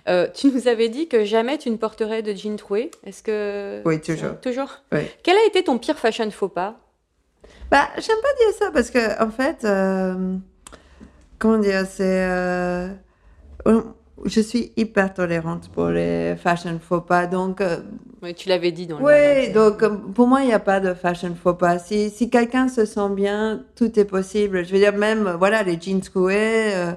[0.07, 2.89] Euh, tu nous avais dit que jamais tu ne porterais de jean troué.
[3.05, 3.81] Est-ce que.
[3.85, 4.39] Oui, toujours.
[4.41, 5.01] Toujours Oui.
[5.21, 6.79] Quel a été ton pire fashion faux pas?
[7.69, 10.35] Bah, j'aime pas dire ça parce que, en fait, euh,
[11.37, 12.01] comment dire, c'est.
[12.27, 12.87] euh,
[14.25, 17.27] je suis hyper tolérante pour les fashion faux pas.
[17.27, 17.77] Donc, euh,
[18.21, 19.05] Oui, tu l'avais dit dans le.
[19.05, 21.79] oui, donc euh, pour moi, il n'y a pas de fashion faux pas.
[21.79, 24.65] Si, si quelqu'un se sent bien, tout est possible.
[24.65, 26.91] Je veux dire, même, euh, voilà, les jeans troués, euh,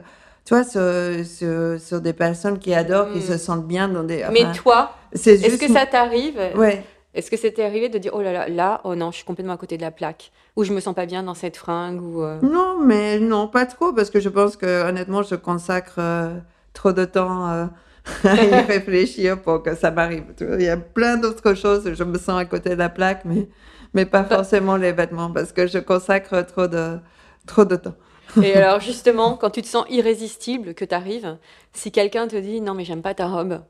[0.45, 0.81] tu vois, sur,
[1.27, 3.23] sur, sur des personnes qui adorent, qui Mm.
[3.33, 4.25] se sentent bien dans des.
[4.33, 6.85] Mais toi, est-ce que ça t'arrive Ouais.
[7.15, 9.53] Est-ce que c'était arrivé de dire oh là là, là, oh non, je suis complètement
[9.53, 12.25] à côté de la plaque Ou je me sens pas bien dans cette fringue ou,
[12.25, 16.35] euh, Non, mais non, pas trop, parce que je pense que honnêtement, je consacre euh,
[16.75, 17.67] trop de temps euh,
[18.25, 20.25] à y réfléchir pour que ça m'arrive.
[20.41, 23.49] Il y a plein d'autres choses, je me sens à côté de la plaque, mais,
[23.95, 26.99] mais pas forcément les vêtements, parce que je consacre trop de,
[27.47, 27.95] trop de temps.
[28.43, 31.39] Et alors justement, quand tu te sens irrésistible, que tu arrives,
[31.73, 33.61] si quelqu'un te dit non mais j'aime pas ta robe,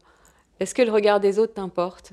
[0.61, 2.13] est-ce que le regard des autres t'importe?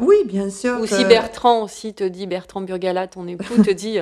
[0.00, 0.78] Oui, bien sûr.
[0.78, 3.98] Ou que- si Bertrand aussi te dit, Bertrand Burgala, ton époux, te dit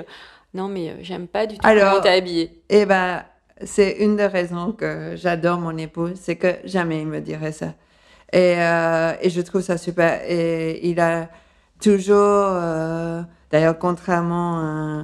[0.54, 2.62] non mais euh, j'aime pas du tout Alors- comment t'es habillée?
[2.70, 3.22] Eh ben,
[3.64, 7.74] c'est une des raisons que j'adore mon époux, c'est que jamais il me dirait ça.
[8.32, 10.20] Et, euh, et je trouve ça super.
[10.28, 11.28] Et il a
[11.80, 15.02] toujours, euh, d'ailleurs, contrairement à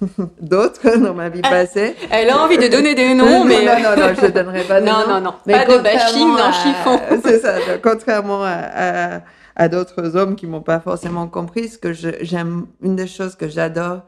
[0.40, 1.94] d'autres dans ma vie passée.
[2.10, 4.62] Elle a envie de donner des noms, non, mais non, non, non, je ne donnerai
[4.64, 5.14] pas de Non, nom.
[5.14, 7.00] non, non, Mais pas de bashing dans Chiffon.
[7.24, 9.20] C'est ça, contrairement à, à,
[9.56, 13.48] à d'autres hommes qui m'ont pas forcément compris, ce que j'aime, une des choses que
[13.48, 14.02] j'adore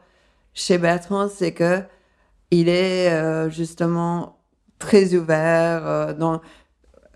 [0.53, 1.79] chez Bertrand, c'est que
[2.51, 4.37] il est euh, justement
[4.79, 6.41] très ouvert euh, dans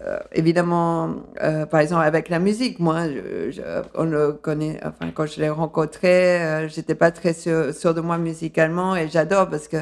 [0.06, 3.62] euh, évidemment, euh, par exemple, avec la musique, moi, je, je-
[3.96, 8.02] on le connaît, enfin, quand je l'ai rencontré, euh, j'étais pas très sûre sûre de
[8.02, 9.78] moi musicalement et j'adore parce que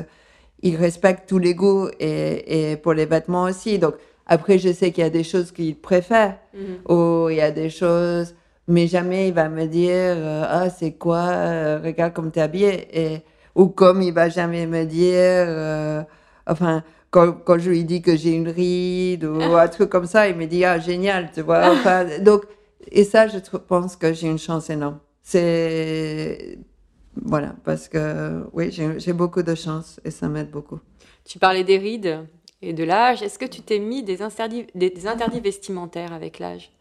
[0.61, 3.79] il respecte tous les goûts et, et pour les vêtements aussi.
[3.79, 3.95] Donc,
[4.27, 6.95] après, je sais qu'il y a des choses qu'il préfère Mhm.
[6.95, 8.35] ou il y a des choses,
[8.67, 10.15] mais jamais il va me dire,
[10.47, 12.87] ah, c'est quoi, regarde comme t'es habillé.
[12.93, 13.23] Et,
[13.55, 16.03] ou comme il va jamais me dire, euh,
[16.47, 20.27] enfin, quand, quand je lui dis que j'ai une ride ou un truc comme ça,
[20.27, 21.67] il me dit, ah, génial, tu vois.
[21.73, 22.43] Enfin, donc,
[22.91, 24.99] et ça, je pense que j'ai une chance énorme.
[25.21, 26.57] C'est,
[27.21, 30.79] voilà, parce que, oui, j'ai beaucoup de chance et ça m'aide beaucoup.
[31.23, 32.25] tu parlais des rides
[32.61, 33.21] et de l'âge.
[33.21, 36.71] Est-ce que tu t'es mis des interdits, des, des interdits vestimentaires avec l'âge?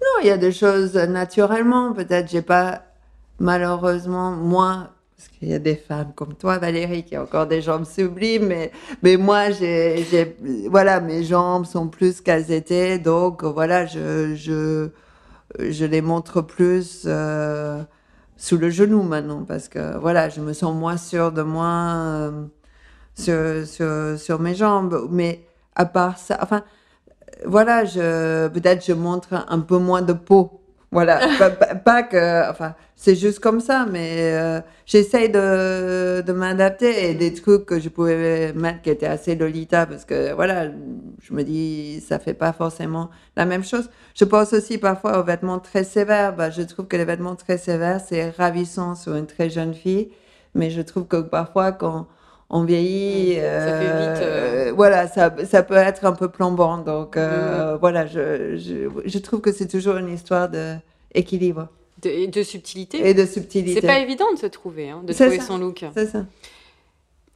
[0.00, 1.92] Non, il y a des choses naturellement.
[1.92, 2.82] Peut-être j'ai pas,
[3.38, 7.60] malheureusement, moi, Parce qu'il y a des femmes comme toi, Valérie, qui ont encore des
[7.60, 8.70] jambes sublimes, mais,
[9.02, 10.36] mais moi, j'ai,
[10.70, 14.90] voilà, mes jambes sont plus qu'elles étaient, donc voilà, je, je,
[15.58, 17.82] je les montre plus euh,
[18.36, 22.44] sous le genou maintenant, parce que voilà, je me sens moins sûre de moi euh,
[23.16, 25.08] sur, sur, sur mes jambes.
[25.10, 26.62] Mais à part ça, enfin,
[27.44, 30.60] voilà, peut-être je montre un peu moins de peau.
[30.90, 31.20] Voilà,
[31.84, 37.34] pas, que, enfin, c'est juste comme ça, mais euh, j'essaye de, de m'adapter et des
[37.34, 40.68] trucs que je pouvais mettre qui étaient assez Lolita parce que voilà,
[41.20, 43.90] je me dis, ça fait pas forcément la même chose.
[44.14, 46.34] Je pense aussi parfois aux vêtements très sévères.
[46.34, 50.10] Bah, je trouve que les vêtements très sévères, c'est ravissant sur une très jeune fille,
[50.54, 52.06] mais je trouve que parfois quand
[52.50, 56.28] on vieillit, Mm, ça fait vite, euh, euh, voilà, ça, ça peut être un peu
[56.28, 56.78] plombant.
[56.78, 60.74] Donc euh, voilà, je, je, je trouve que c'est toujours une histoire de
[61.14, 61.68] équilibre
[62.02, 63.06] De, et de subtilité.
[63.08, 63.80] et de subtilité.
[63.80, 65.46] C'est pas évident de se trouver, hein, de trouver ça.
[65.46, 65.84] son look.
[65.94, 66.24] C'est ça.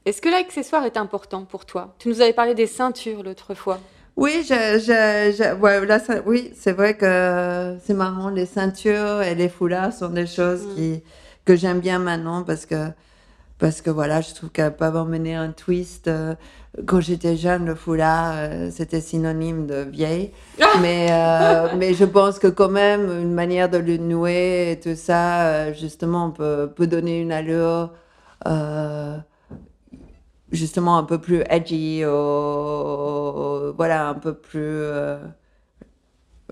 [0.05, 1.95] Est-ce que l'accessoire est important pour toi?
[1.99, 3.79] Tu nous avais parlé des ceintures l'autre fois.
[4.17, 8.29] Oui, je, je, je- ouais, là, ça- oui, c'est vrai que c'est marrant.
[8.29, 10.75] Les ceintures et les foulards sont des choses Mm.
[10.75, 11.03] qui,
[11.45, 12.89] que j'aime bien maintenant parce que,
[13.63, 16.09] parce que voilà, je trouve qu'elles peuvent emmener un twist.
[16.09, 16.35] euh,
[16.85, 20.33] Quand j'étais jeune, le foulard, euh, c'était synonyme de vieille.
[20.83, 24.97] mais, euh, mais je pense que quand même, une manière de le nouer et tout
[24.97, 27.93] ça, justement, peut, peut donner une allure.
[28.49, 29.17] euh,
[30.51, 35.19] justement un peu plus edgy, ou, voilà, un peu plus, euh,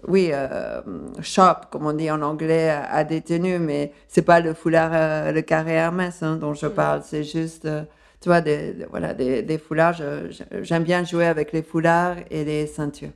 [0.09, 0.81] oui, euh,
[1.23, 4.91] sharp, comme on dit en anglais, à, à des tenues, mais c'est pas le foulard,
[4.95, 7.83] euh, le carré Hermès hein, dont je parle, c'est juste, euh,
[8.21, 10.01] tu vois, des, voilà, des, des foulards.
[10.63, 13.11] J'aime bien jouer avec les foulards et les ceintures.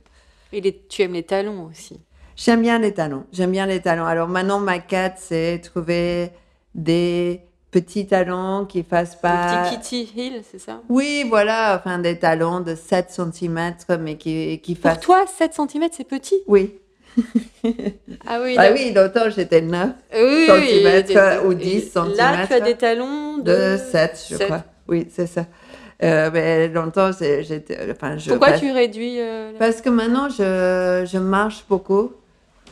[0.51, 1.99] Et les- tu aimes les talons aussi?
[2.35, 3.25] J'aime bien les talons.
[3.31, 4.05] J'aime bien les talons.
[4.05, 6.31] Alors maintenant, ma quête, c'est trouver
[6.73, 7.41] des
[7.79, 9.69] petits talons qui fassent pas.
[9.71, 10.79] Le petit Kitty Hill, c'est ça?
[10.87, 15.01] Oui, voilà, enfin des talons de 7 cm, mais qui, qui Pour fassent.
[15.01, 16.37] toi, 7 cm, c'est petit?
[16.47, 16.75] Oui.
[18.27, 22.45] Ah oui, Ah oui, l'automne, j'étais 9 Oui, oui, centimètres et- ou et 10 Là,
[22.47, 24.45] tu as des talons de, de 7, je sept.
[24.47, 24.63] crois.
[24.87, 25.45] Oui, c'est ça.
[26.03, 27.77] Euh, mais longtemps, c'est- j'étais.
[27.91, 32.11] Enfin, je Pourquoi passe- tu réduis euh, la- Parce que maintenant, je, je marche beaucoup.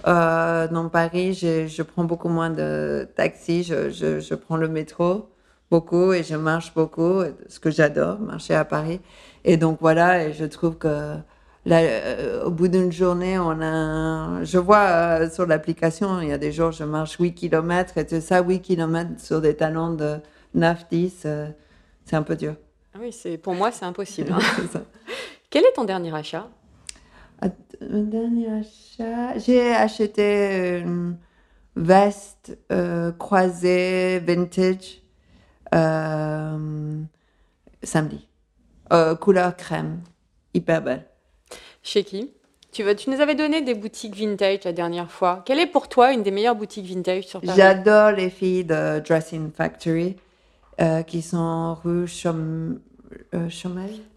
[0.05, 3.63] Euh, dans Paris, je, je prends beaucoup moins de taxi.
[3.63, 5.29] Je, je, je prends le métro
[5.71, 8.99] beaucoup et je marche beaucoup, ce que j'adore, marcher à Paris.
[9.43, 11.15] Et donc voilà, et je trouve que
[11.65, 14.43] là, euh, au bout d'une journée, on a.
[14.43, 18.05] Je vois euh, sur l'application, il y a des jours, je marche 8 km et
[18.05, 20.17] tout ça, 8 km sur des talons de
[20.55, 21.47] 9-10, euh,
[22.05, 22.55] c'est un peu dur.
[22.93, 24.31] Ah oui, pour moi, c'est impossible.
[24.75, 24.81] hein.
[25.49, 26.47] Quel est ton dernier achat?
[27.89, 31.17] Mon dernier achat, j'ai acheté une
[31.75, 35.01] veste euh, croisée vintage
[35.73, 37.01] euh,
[37.81, 38.27] samedi.
[38.91, 40.01] Euh, couleur crème,
[40.53, 41.05] hyper belle.
[41.81, 42.31] Chez qui?
[42.71, 45.43] Tu, nous avais donné des boutiques vintage la dernière fois.
[45.45, 47.55] Quelle est pour toi une des meilleures boutiques vintage sur Paris?
[47.55, 50.15] J'adore les filles de Dressing Factory
[51.05, 52.79] qui sont rue Chom
[53.33, 53.47] euh.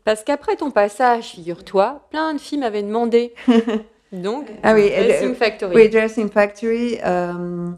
[0.04, 3.34] Parce qu'après ton passage, figure-toi, plein de filles m'avaient demandé.
[4.12, 5.74] Donc, Ah oui, Dressing Factory.
[5.74, 6.98] Oui, Dressing Factory.
[7.04, 7.70] euh,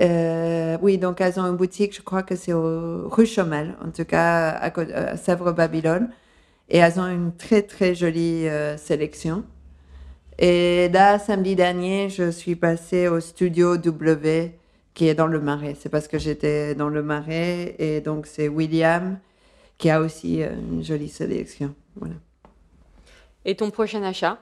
[0.00, 3.90] euh, oui, donc elles ont une boutique, je crois que c'est au rue Chomel, en
[3.90, 6.08] tout cas à, à Sèvres-Babylone.
[6.70, 9.44] Et elles ont une très très jolie euh, sélection.
[10.38, 14.52] Et là, samedi dernier, je suis passée au studio W
[14.94, 15.76] qui est dans le Marais.
[15.78, 19.18] C'est parce que j'étais dans le Marais et donc c'est William
[19.82, 21.74] qui a aussi euh, une jolie sélection.
[21.96, 22.14] Voilà.
[23.44, 24.38] Et ton prochain achat?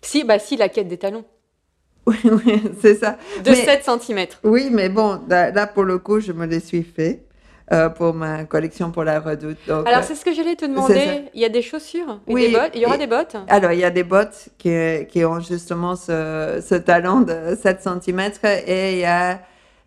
[0.00, 1.24] Si, bah si, la quête des talons.
[2.06, 3.16] Oui, oui, c'est ça.
[3.44, 4.26] De Mais- 7 cm.
[4.44, 7.24] Oui, mais bon, là, là, pour le coup, je me les suis fait
[7.72, 9.56] euh, pour ma collection pour la redoute.
[9.66, 11.24] Donc, Alors, euh, c'est ce que j'allais te demander.
[11.34, 12.20] Il y a des chaussures?
[12.28, 12.72] Et Oui, des bottes?
[12.74, 13.36] Il y aura et- des bottes?
[13.48, 14.72] alors, il y a des bottes qui,
[15.10, 18.20] qui ont justement ce, ce talent de 7 cm
[18.68, 19.40] et il y a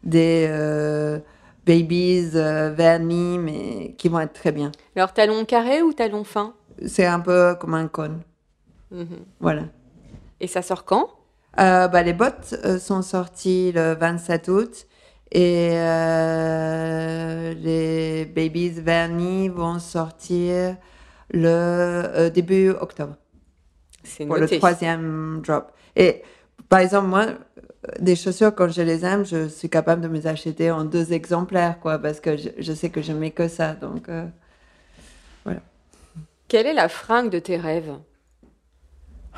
[0.04, 1.20] des euh,
[1.66, 4.72] babies euh, vernis, mais qui vont être très bien.
[4.96, 6.54] Alors, talons carrés ou talons fins
[6.86, 8.22] C'est un peu comme un cône.
[8.92, 9.08] Mhm.
[9.40, 9.64] Voilà.
[10.40, 11.10] Et ça sort quand?
[11.60, 14.88] Euh, bah, les bottes euh, sont sorties le 27 août
[15.32, 15.70] et
[17.56, 20.78] les babies vernis vont sortir
[21.32, 23.16] le début octobre
[24.04, 24.56] C'est pour noté.
[24.56, 25.72] le troisième drop.
[25.96, 26.22] Et
[26.70, 27.34] par exemple, moi, euh,
[28.00, 31.14] des chaussures, quand je les aime, je suis capable de me les acheter en deux
[31.14, 33.74] exemplaires, quoi, parce que je, je sais que je mets que ça.
[33.74, 34.26] Donc, euh,
[36.48, 37.94] Quelle est la fringue de tes rêves?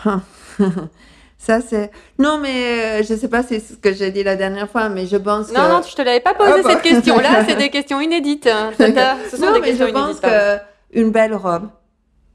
[1.39, 1.91] Ça, c'est.
[2.17, 4.89] Non, mais euh, je sais pas si c'est ce que j'ai dit la dernière fois,
[4.89, 5.69] mais je pense Non, que.
[5.71, 7.19] non, je te l'avais pas posé Ah, cette question.
[7.19, 8.47] Là, c'est des questions inédites.
[8.47, 8.71] hein.
[8.77, 10.21] Ce sont non, des mais je questions pense inédites.
[10.21, 10.57] que
[10.99, 11.69] une belle robe.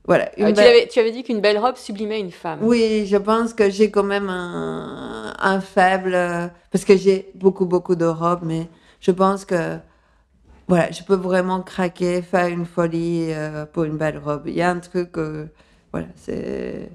[0.05, 0.31] Voilà.
[0.39, 2.59] Une Euh, tu, belle- avais, tu avais dit qu'une belle robe sublimait une femme.
[2.63, 6.17] Oui, je pense que j'ai quand même un, un faible.
[6.71, 8.69] Parce que j'ai beaucoup, beaucoup de robes, mais
[9.01, 9.79] je pense que.
[10.69, 14.45] Voilà, je peux vraiment craquer, faire une folie euh, pour une belle robe.
[14.47, 15.19] Il y a un truc.
[15.19, 15.47] euh,
[15.93, 16.89] voilà, c'est.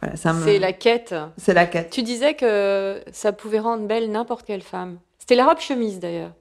[0.00, 0.42] Voilà, ça me.
[0.44, 1.14] C'est la quête.
[1.36, 1.90] C'est la quête.
[1.90, 4.98] Tu disais que ça pouvait rendre belle n'importe quelle femme.
[5.18, 6.32] C'était la robe chemise d'ailleurs.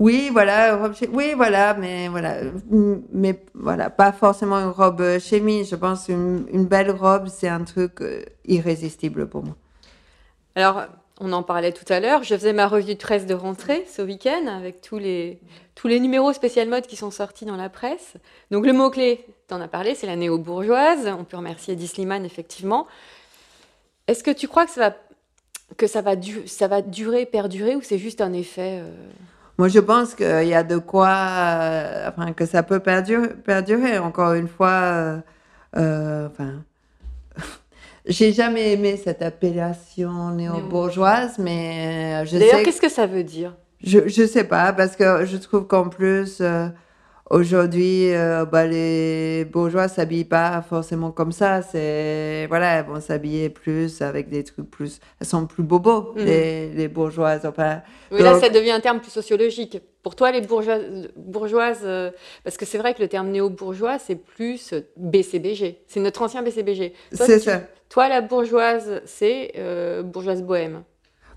[0.00, 5.68] Oui, voilà, robe oui, voilà, mais voilà, mm, mais voilà, pas forcément une robe chemise.
[5.68, 9.54] Je pense une, belle robe, c'est un truc euh, irrésistible pour moi.
[10.54, 10.86] Alors,
[11.20, 12.22] on en parlait tout à l'heure.
[12.22, 15.38] Je faisais ma revue de presse de rentrée ce week-end avec tous les,
[15.74, 18.14] tous les numéros spécial mode qui sont sortis dans la presse.
[18.50, 21.08] Donc, le mot-clé, tu en as parlé, c'est la néo-bourgeoise.
[21.08, 22.86] On peut remercier Eddie Slimane, effectivement.
[24.06, 24.96] Est-ce que tu crois que ça va,
[25.76, 26.12] que ça va,
[26.46, 28.90] ça va durer, perdurer ou c'est juste un effet euh,
[29.60, 33.28] Moi, je pense qu'il y a de quoi, euh, enfin, que ça peut perdurer.
[33.28, 33.98] perdurer.
[33.98, 35.18] Encore une fois, euh,
[35.76, 36.62] euh, enfin,
[38.06, 42.62] j'ai jamais aimé cette appellation néo-bourgeoise, mais je D'ailleurs, sais.
[42.62, 43.54] qu'est-ce que ça veut dire?
[43.84, 46.40] Je, je sais pas, parce que je trouve qu'en plus,
[47.30, 51.62] aujourd'hui, euh, bah, les bourgeois s'habillent pas forcément comme ça.
[51.62, 56.24] C'est, voilà, elles vont s'habiller plus avec des trucs plus, elles sont plus bobos, Mhm.
[56.24, 57.46] les, les bourgeoises.
[57.46, 59.80] Enfin, Oui, là, ça devient un terme plus sociologique.
[60.02, 62.10] Pour toi, les bourgeoises, bourgeoises euh,
[62.42, 65.82] parce que c'est vrai que le terme néo-bourgeois, c'est plus BCBG.
[65.86, 66.92] C'est notre ancien BCBG.
[67.12, 67.62] C'est ça.
[67.88, 70.84] Toi, la bourgeoise, c'est euh, bourgeoise bohème.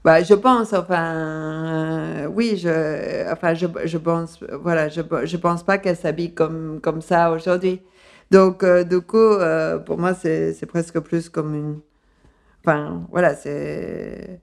[0.03, 5.77] Bah, je pense, enfin, oui, je, enfin, je, je pense, voilà, je, je pense pas
[5.77, 7.81] qu'elle s'habille comme, comme ça aujourd'hui.
[8.29, 11.79] Donc, euh, du coup, euh, pour moi, c'est, presque plus comme une,
[12.65, 14.41] enfin, voilà, c'est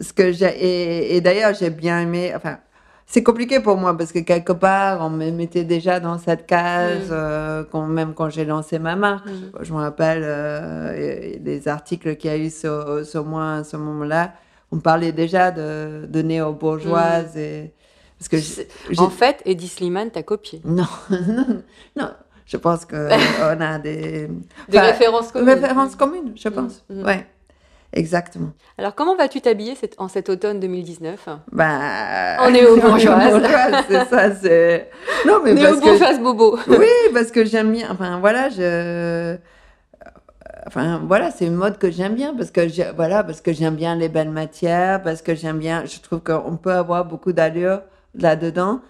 [0.00, 2.58] ce que j'ai, et, et d'ailleurs, j'ai bien aimé, enfin,
[3.06, 7.08] c'est compliqué pour moi parce que quelque part, on me mettait déjà dans cette case,
[7.10, 7.12] Mm.
[7.12, 9.26] euh, quand, même quand j'ai lancé ma marque.
[9.26, 9.52] Mm.
[9.62, 14.32] Je me rappelle des articles qu'il y a eu sur, sur moi à ce moment-là.
[14.72, 17.36] On parlait déjà de, de néo-bourgeoise.
[17.36, 17.72] Et...
[18.18, 20.60] Parce que En fait, Eddie Slimane t'a copié.
[20.64, 21.62] Non, non,
[21.96, 22.10] non.
[22.46, 22.96] Je pense qu'on
[23.60, 24.28] a des
[24.72, 25.48] références communes.
[25.54, 26.84] références communes, je pense.
[26.90, 27.04] mm.
[27.04, 27.26] Ouais,
[27.92, 28.50] exactement.
[28.78, 33.18] Alors, comment vas-tu t'habiller en cet automne 2019 Bah, En néo-bourgeoise.
[33.18, 34.90] néo-bourgeoise, c'est ça, c'est.
[35.26, 35.84] Non, mais parce que.
[35.84, 36.58] Néo-bourgeoise bobo.
[36.68, 37.88] Oui, parce que j'aime bien.
[37.90, 39.36] Enfin, voilà, je.
[40.66, 43.96] Enfin, voilà, c'est une mode que j'aime bien parce que voilà, parce que j'aime bien
[43.96, 45.84] les belles matières, parce que j'aime bien.
[45.86, 47.82] Je trouve qu'on peut avoir beaucoup d'allure
[48.14, 48.80] là-dedans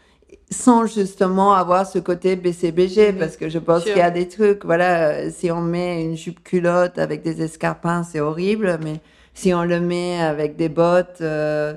[0.50, 4.64] sans justement avoir ce côté BCBG parce que je pense qu'il y a des trucs.
[4.64, 9.00] Voilà, si on met une jupe culotte avec des escarpins, c'est horrible, mais
[9.34, 11.74] si on le met avec des bottes, euh,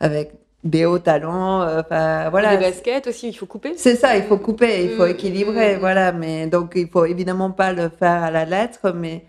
[0.00, 0.32] avec
[0.64, 2.56] des hauts talons, euh, enfin voilà.
[2.56, 3.74] Les baskets aussi, il faut couper.
[3.76, 5.78] C'est ça, il faut couper, il faut Mm, équilibrer, mm.
[5.80, 6.12] voilà.
[6.12, 9.24] Mais donc, il faut évidemment pas le faire à la lettre, mais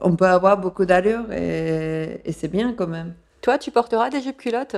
[0.00, 3.14] on peut avoir beaucoup d'allure et, et c'est bien quand même.
[3.42, 4.76] Toi, tu porteras des jupes culottes?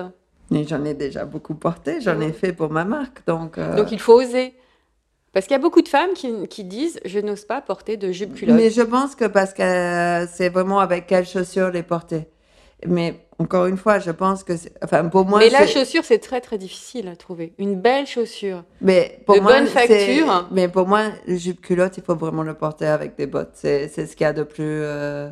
[0.51, 3.57] J'en ai déjà beaucoup porté, j'en ai fait pour ma marque, donc.
[3.59, 4.55] euh, Donc, il faut oser.
[5.33, 8.13] Parce qu'il y a beaucoup de femmes qui, qui disent Je n'ose pas porter de
[8.13, 8.55] jupe culotte.
[8.57, 12.29] Mais je pense que parce que c'est vraiment avec quelles chaussures les porter.
[12.87, 16.19] Mais encore une fois, je pense que, c'est- enfin, pour moi, Mais la chaussure, c'est
[16.19, 17.53] très très difficile à trouver.
[17.59, 18.65] Une belle chaussure.
[18.81, 20.49] Mais pour De moi, bonne facture.
[20.51, 23.53] Mais pour moi, le jupe culotte, il faut vraiment le porter avec des bottes.
[23.55, 25.29] C'est c'est ce qu'il y a de plus euh,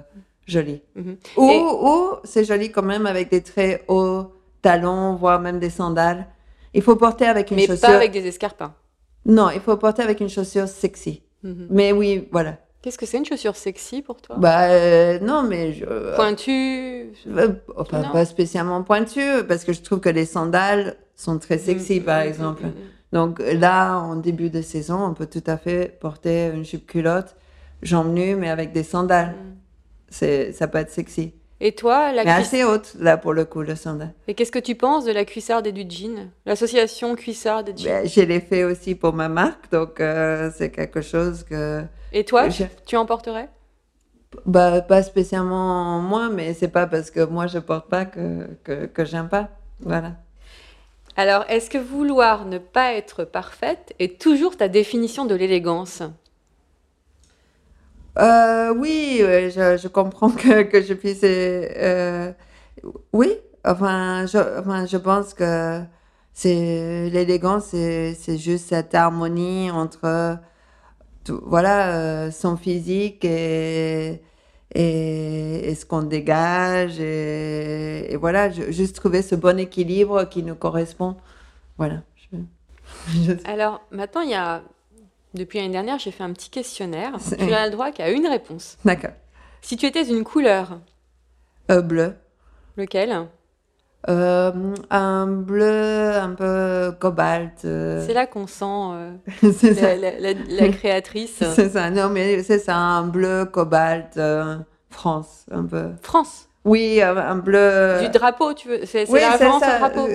[0.47, 0.83] joli.
[0.95, 1.17] Mhm.
[1.37, 4.33] Ou, Et- ou c'est joli quand même avec des très hauts
[4.63, 6.27] talons, voire même des sandales.
[6.75, 7.89] Il faut porter avec une Mais chaussure.
[7.89, 8.75] pas avec des escarpins.
[9.27, 11.23] Non, il faut porter avec une chaussure sexy.
[11.43, 11.67] Mhm.
[11.71, 12.59] Mais oui, voilà.
[12.83, 14.37] Qu'est-ce que c'est une chaussure sexy pour toi?
[14.39, 15.85] Bah euh, non, mais je.
[16.17, 18.11] Pointue Euh, enfin, Non.
[18.13, 22.25] pas spécialement pointu, parce que je trouve que les sandales sont très sexy, Mm, par
[22.25, 22.63] mm, exemple.
[22.65, 22.73] mm, mm.
[23.13, 27.37] Donc là, en début de saison, on peut tout à fait porter une jupe culotte,
[27.83, 29.31] jambes nues, mais avec des sandales.
[29.33, 29.57] Mm.
[30.09, 31.35] C'est, ça peut être sexy.
[31.63, 34.15] Et toi, la Mais cuisse- assez haute, là, pour le coup, le sandal.
[34.29, 37.85] Et qu'est-ce que tu penses de la cuissarde et du jean L'association cuissarde et jean.
[37.85, 41.83] Ben, je l'ai fait aussi pour ma marque, donc euh, c'est quelque chose que...
[42.13, 43.51] Et toi, je- tu en porterais
[44.47, 48.87] Bah, pas spécialement moi, mais c'est pas parce que moi je porte pas que, que,
[48.87, 49.51] que j'aime pas.
[49.81, 50.13] Voilà.
[51.17, 56.03] Alors, est-ce que vouloir ne pas être parfaite est toujours ta définition de l'élégance?
[58.19, 61.21] Euh, oui, ouais, je, comprends que, je puisse.
[61.23, 62.33] euh,
[63.13, 63.33] oui,
[63.65, 65.81] enfin je, enfin, je pense que
[66.33, 70.39] c'est l'élégance, c'est juste cette harmonie entre
[71.29, 74.23] voilà euh, son physique et
[74.75, 77.01] et, ce qu'on dégage.
[77.01, 81.17] Et, voilà, juste trouver ce bon équilibre qui nous correspond.
[81.79, 82.03] Voilà.
[83.45, 84.63] Alors maintenant, il y a
[85.35, 87.13] depuis l'année dernière, j'ai fait un petit questionnaire.
[87.39, 88.77] Tu n'as le droit qu'à une réponse.
[88.85, 89.13] D'accord.
[89.63, 90.81] Si tu étais une couleur,
[91.71, 92.15] Euh, bleu.
[92.77, 93.27] lequel?
[94.09, 94.51] Euh,
[94.89, 97.65] un bleu un peu cobalt.
[97.67, 99.13] euh, C'est là qu'on sent euh,
[99.63, 101.43] la, la- la- la créatrice.
[101.55, 101.91] C'est ça.
[101.91, 104.19] Non, mais c'est ça, un bleu cobalt
[104.89, 105.91] France, un peu.
[106.03, 108.01] France, Oui, un, bleu.
[108.03, 110.09] du drapeau, tu veux C'est oui, la référence au drapeau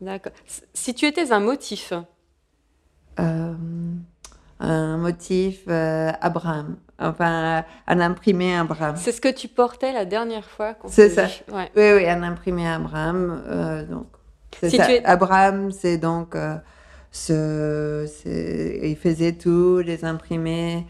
[0.00, 0.32] D'accord.
[0.74, 1.92] Si tu étais un motif,
[4.60, 6.76] un motif euh, Abraham.
[6.98, 8.96] Enfin, un imprimé Abraham.
[8.96, 11.26] c'est ce que tu portais la dernière fois qu'on C'est ça.
[11.52, 11.70] Ouais.
[11.76, 13.42] Oui, oui, un imprimé Abraham.
[13.46, 14.06] euh, donc,
[14.58, 14.90] c'est Si ça.
[14.90, 16.56] es- Abraham, c'est donc euh,
[17.12, 20.86] ce, c'est- il faisait tous les imprimés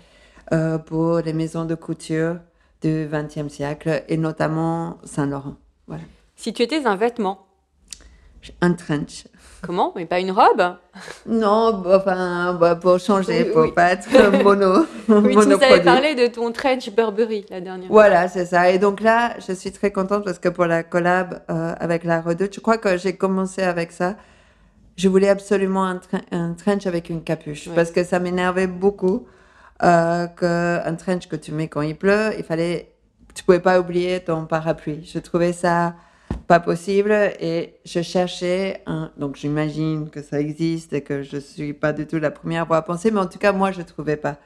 [0.52, 2.36] euh, pour les maisons de couture
[2.82, 5.56] du XXe siècle et notamment Saint-Laurent.
[5.88, 6.04] Voilà.
[6.36, 7.45] Si tu étais un vêtement,
[8.60, 9.24] Un trench.
[9.62, 9.92] comment?
[9.96, 10.76] Mais pas une robe?
[11.26, 13.72] Non, bah, enfin, bah, pour changer, Oui, pour oui.
[13.72, 14.08] pas être
[14.44, 17.94] mono, Oui, tu nous avais parlé de ton trench Burberry la dernière fois.
[17.94, 18.70] Voilà, c'est ça.
[18.70, 22.20] Et donc là, je suis très contente parce que pour la collab euh, avec la
[22.20, 24.14] Redoute, je crois que j'ai commencé avec ça.
[24.96, 27.74] Je voulais absolument un, un trench avec une capuche Ouais.
[27.74, 29.26] parce que ça m'énervait beaucoup
[29.82, 32.92] euh, qu'un trench que tu mets quand il pleut, il fallait,
[33.34, 35.04] tu pouvais pas oublier ton parapluie.
[35.12, 35.94] Je trouvais ça
[36.46, 41.72] pas possible et je cherchais un, donc j'imagine que ça existe et que je suis
[41.72, 44.16] pas du tout la première à avoir pensé, mais en tout cas, moi, je trouvais
[44.16, 44.38] pas.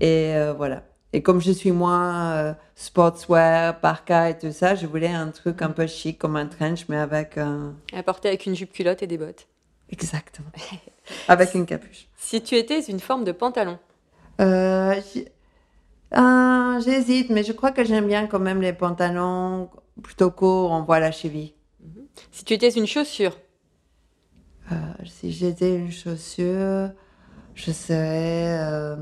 [0.00, 0.82] Et euh, voilà.
[1.12, 5.62] Et comme je suis moins euh, sportswear, parka et tout ça, je voulais un truc
[5.62, 7.74] un peu chic comme un trench, mais avec un...
[7.92, 9.46] À porter avec une jupe culotte et des bottes.
[9.90, 10.48] Exactement.
[11.28, 12.08] avec une capuche.
[12.16, 13.78] Si tu étais une forme de pantalon,
[14.40, 14.94] euh,
[16.80, 19.68] J'hésite, mais je crois que j'aime bien quand même les pantalons
[20.02, 21.54] plutôt courts, on voit la cheville.
[22.32, 23.36] si tu étais une chaussure,
[24.72, 26.90] Euh, si j'étais une chaussure,
[27.54, 28.96] je serais euh,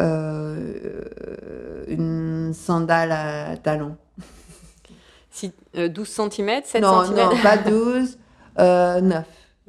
[0.00, 3.96] euh, une sandale à talons.
[5.30, 7.16] si, euh, 12 cm, 7 non, cm.
[7.16, 8.18] non, pas 12,
[8.58, 9.26] euh, 9.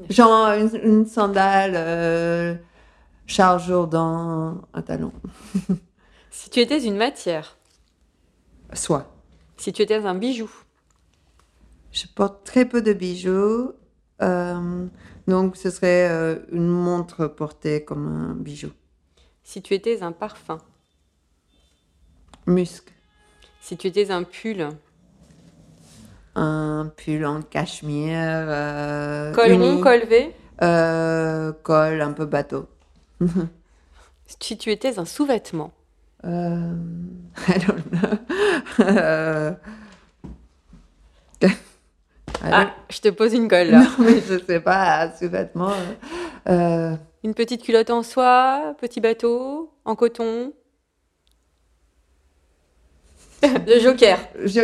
[0.09, 2.59] Genre une, une sandale
[3.27, 5.13] Charles Jourdan à talons.
[6.35, 7.57] Si tu étais une matière,
[8.73, 9.12] Soit.
[9.63, 10.51] Si tu étais un bijou,
[11.93, 13.71] Je porte très peu de bijoux,
[14.21, 14.85] euh,
[15.25, 18.71] donc ce serait euh, une montre portée comme un bijou.
[19.41, 20.57] si tu étais un parfum,
[22.45, 22.93] Musc.
[23.61, 24.67] si tu étais un pull,
[26.35, 28.17] Un pull en cachemire.
[28.19, 32.67] Euh, col uni, rond, col V, euh, col un peu bateau.
[34.25, 35.71] si tu étais un sous-vêtement,
[36.25, 36.73] Euh,
[37.47, 38.17] I don't know.
[38.79, 39.51] Euh,
[41.41, 41.47] I
[42.41, 43.83] don't- Ah, je te pose une colle là.
[43.83, 45.71] Non, mais je sais pas, sous-vêtements.
[46.47, 50.51] euh, euh, Une petite culotte en soie, petit bateau, en coton.
[53.43, 54.17] Le joker.
[54.43, 54.61] je-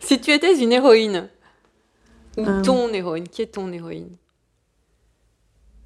[0.00, 1.28] Si tu étais une héroïne,
[2.38, 4.16] ou ton héroïne, qui est ton héroïne?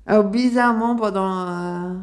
[0.07, 1.95] Alors, bizarrement, pendant euh,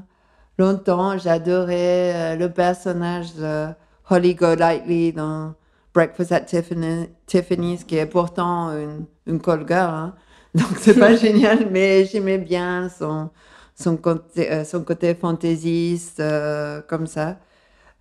[0.57, 3.67] longtemps, j'adorais euh, le personnage de
[4.09, 5.53] Holly Golightly dans
[5.93, 9.93] Breakfast at Tiffany, Tiffany's, qui est pourtant une, une call girl.
[9.93, 10.15] hein.
[10.55, 13.29] Donc, c'est pas génial, mais j'aimais bien son,
[13.75, 17.37] son, côté, euh, son côté fantaisiste, euh, comme ça.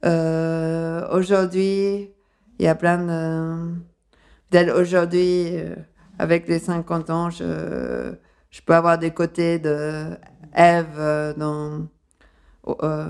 [0.04, 2.10] Euh, aujourd'hui,
[2.58, 3.74] il y a plein de...
[4.50, 5.54] Peut-être aujourd'hui,
[6.18, 8.14] avec les 50 ans, je,
[8.50, 10.10] je peux avoir des côtés de
[10.54, 11.88] Eve dans
[12.82, 13.06] euh,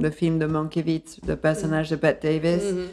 [0.00, 2.62] le film de Mankiewicz, le personnage de Bette Davis.
[2.72, 2.86] Mhm.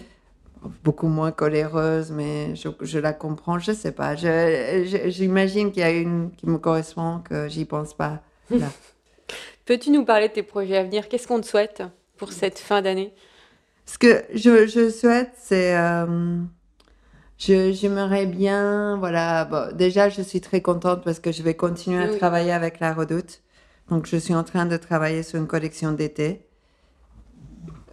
[0.83, 3.59] Beaucoup moins coléreuse, mais je, je la comprends.
[3.59, 4.15] Je sais pas.
[4.17, 8.21] Je- je- J'imagine qu'il y a une qui me correspond, que j'y pense pas.
[8.51, 8.67] Là.
[9.65, 11.07] Peux-tu nous parler de tes projets à venir?
[11.07, 11.83] Qu'est-ce qu'on te souhaite
[12.17, 13.13] pour cette fin d'année?
[13.85, 15.77] Ce que je, je souhaite, c'est.
[15.77, 16.41] euh,
[17.37, 18.97] je- J'aimerais bien.
[18.97, 19.45] Voilà.
[19.45, 22.17] bon, déjà, je suis très contente parce que je vais continuer à Oui.
[22.17, 23.41] travailler avec la Redoute.
[23.89, 26.45] Donc, je suis en train de travailler sur une collection d'été.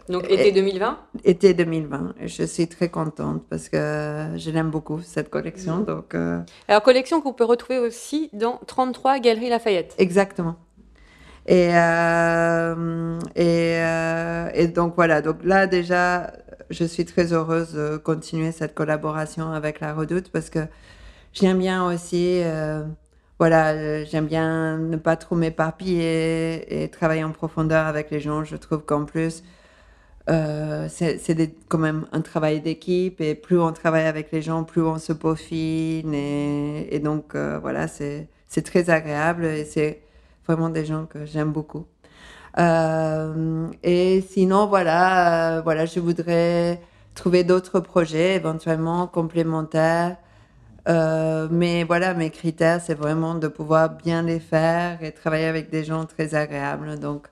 [0.08, 2.14] Donc été 2020 Été 2020.
[2.20, 5.78] Et je suis très contente parce que je l'aime beaucoup, cette collection.
[5.80, 9.94] Donc, euh, Alors collection qu'on peut retrouver aussi dans 33 Galerie Lafayette.
[9.98, 10.56] exactement.
[11.48, 15.22] Et, euh, et, euh, et donc, voilà.
[15.22, 16.32] Donc là, déjà,
[16.70, 20.66] je suis très heureuse de continuer cette collaboration avec la Redoute parce que
[21.32, 22.42] j'aime bien aussi.
[23.38, 28.44] Voilà, euh, j'aime bien ne pas trop m'éparpiller et travailler en profondeur avec les gens.
[28.44, 29.42] Je trouve qu'en plus,
[30.30, 34.82] euh, c'est quand même un travail d'équipe et plus on travaille avec les gens, plus
[34.82, 40.02] on se peaufine et, et donc euh, voilà, c'est c'est très agréable et c'est
[40.46, 41.86] vraiment des gens que j'aime beaucoup.
[42.58, 46.80] Euh, et sinon, voilà, euh, voilà, je voudrais
[47.14, 50.16] trouver d'autres projets éventuellement complémentaires.
[50.88, 55.68] Euh, mais voilà, mes critères, c'est vraiment de pouvoir bien les faire et travailler avec
[55.70, 56.98] des gens très agréables.
[56.98, 57.26] Donc,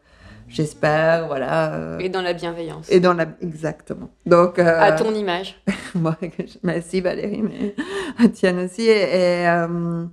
[0.49, 1.75] j'espère, voilà.
[1.75, 2.91] euh, Et dans la bienveillance.
[2.91, 4.11] et dans la exactement.
[4.27, 5.61] Donc euh, À ton image.
[5.95, 6.17] moi,
[6.63, 7.75] merci Valérie, mais
[8.19, 8.83] à tienne aussi.
[8.83, 10.05] Et, et, euh,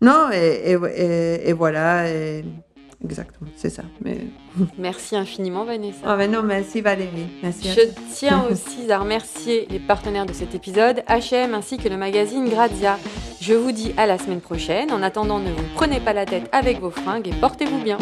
[0.00, 2.44] non, et, et, et- et voilà, et
[3.06, 3.82] exactement, c'est ça.
[4.04, 4.18] Mais
[4.78, 5.98] Merci infiniment, Vanessa.
[6.04, 7.68] ah, mais non, merci Valérie, merci.
[7.70, 7.80] Je
[8.14, 12.98] tiens aussi à remercier les partenaires de cet épisode, H&M ainsi que le magazine Grazia.
[13.40, 14.90] Je vous dis à la semaine prochaine.
[14.92, 17.98] En attendant, ne vous prenez pas la tête avec vos fringues et portez-vous bien.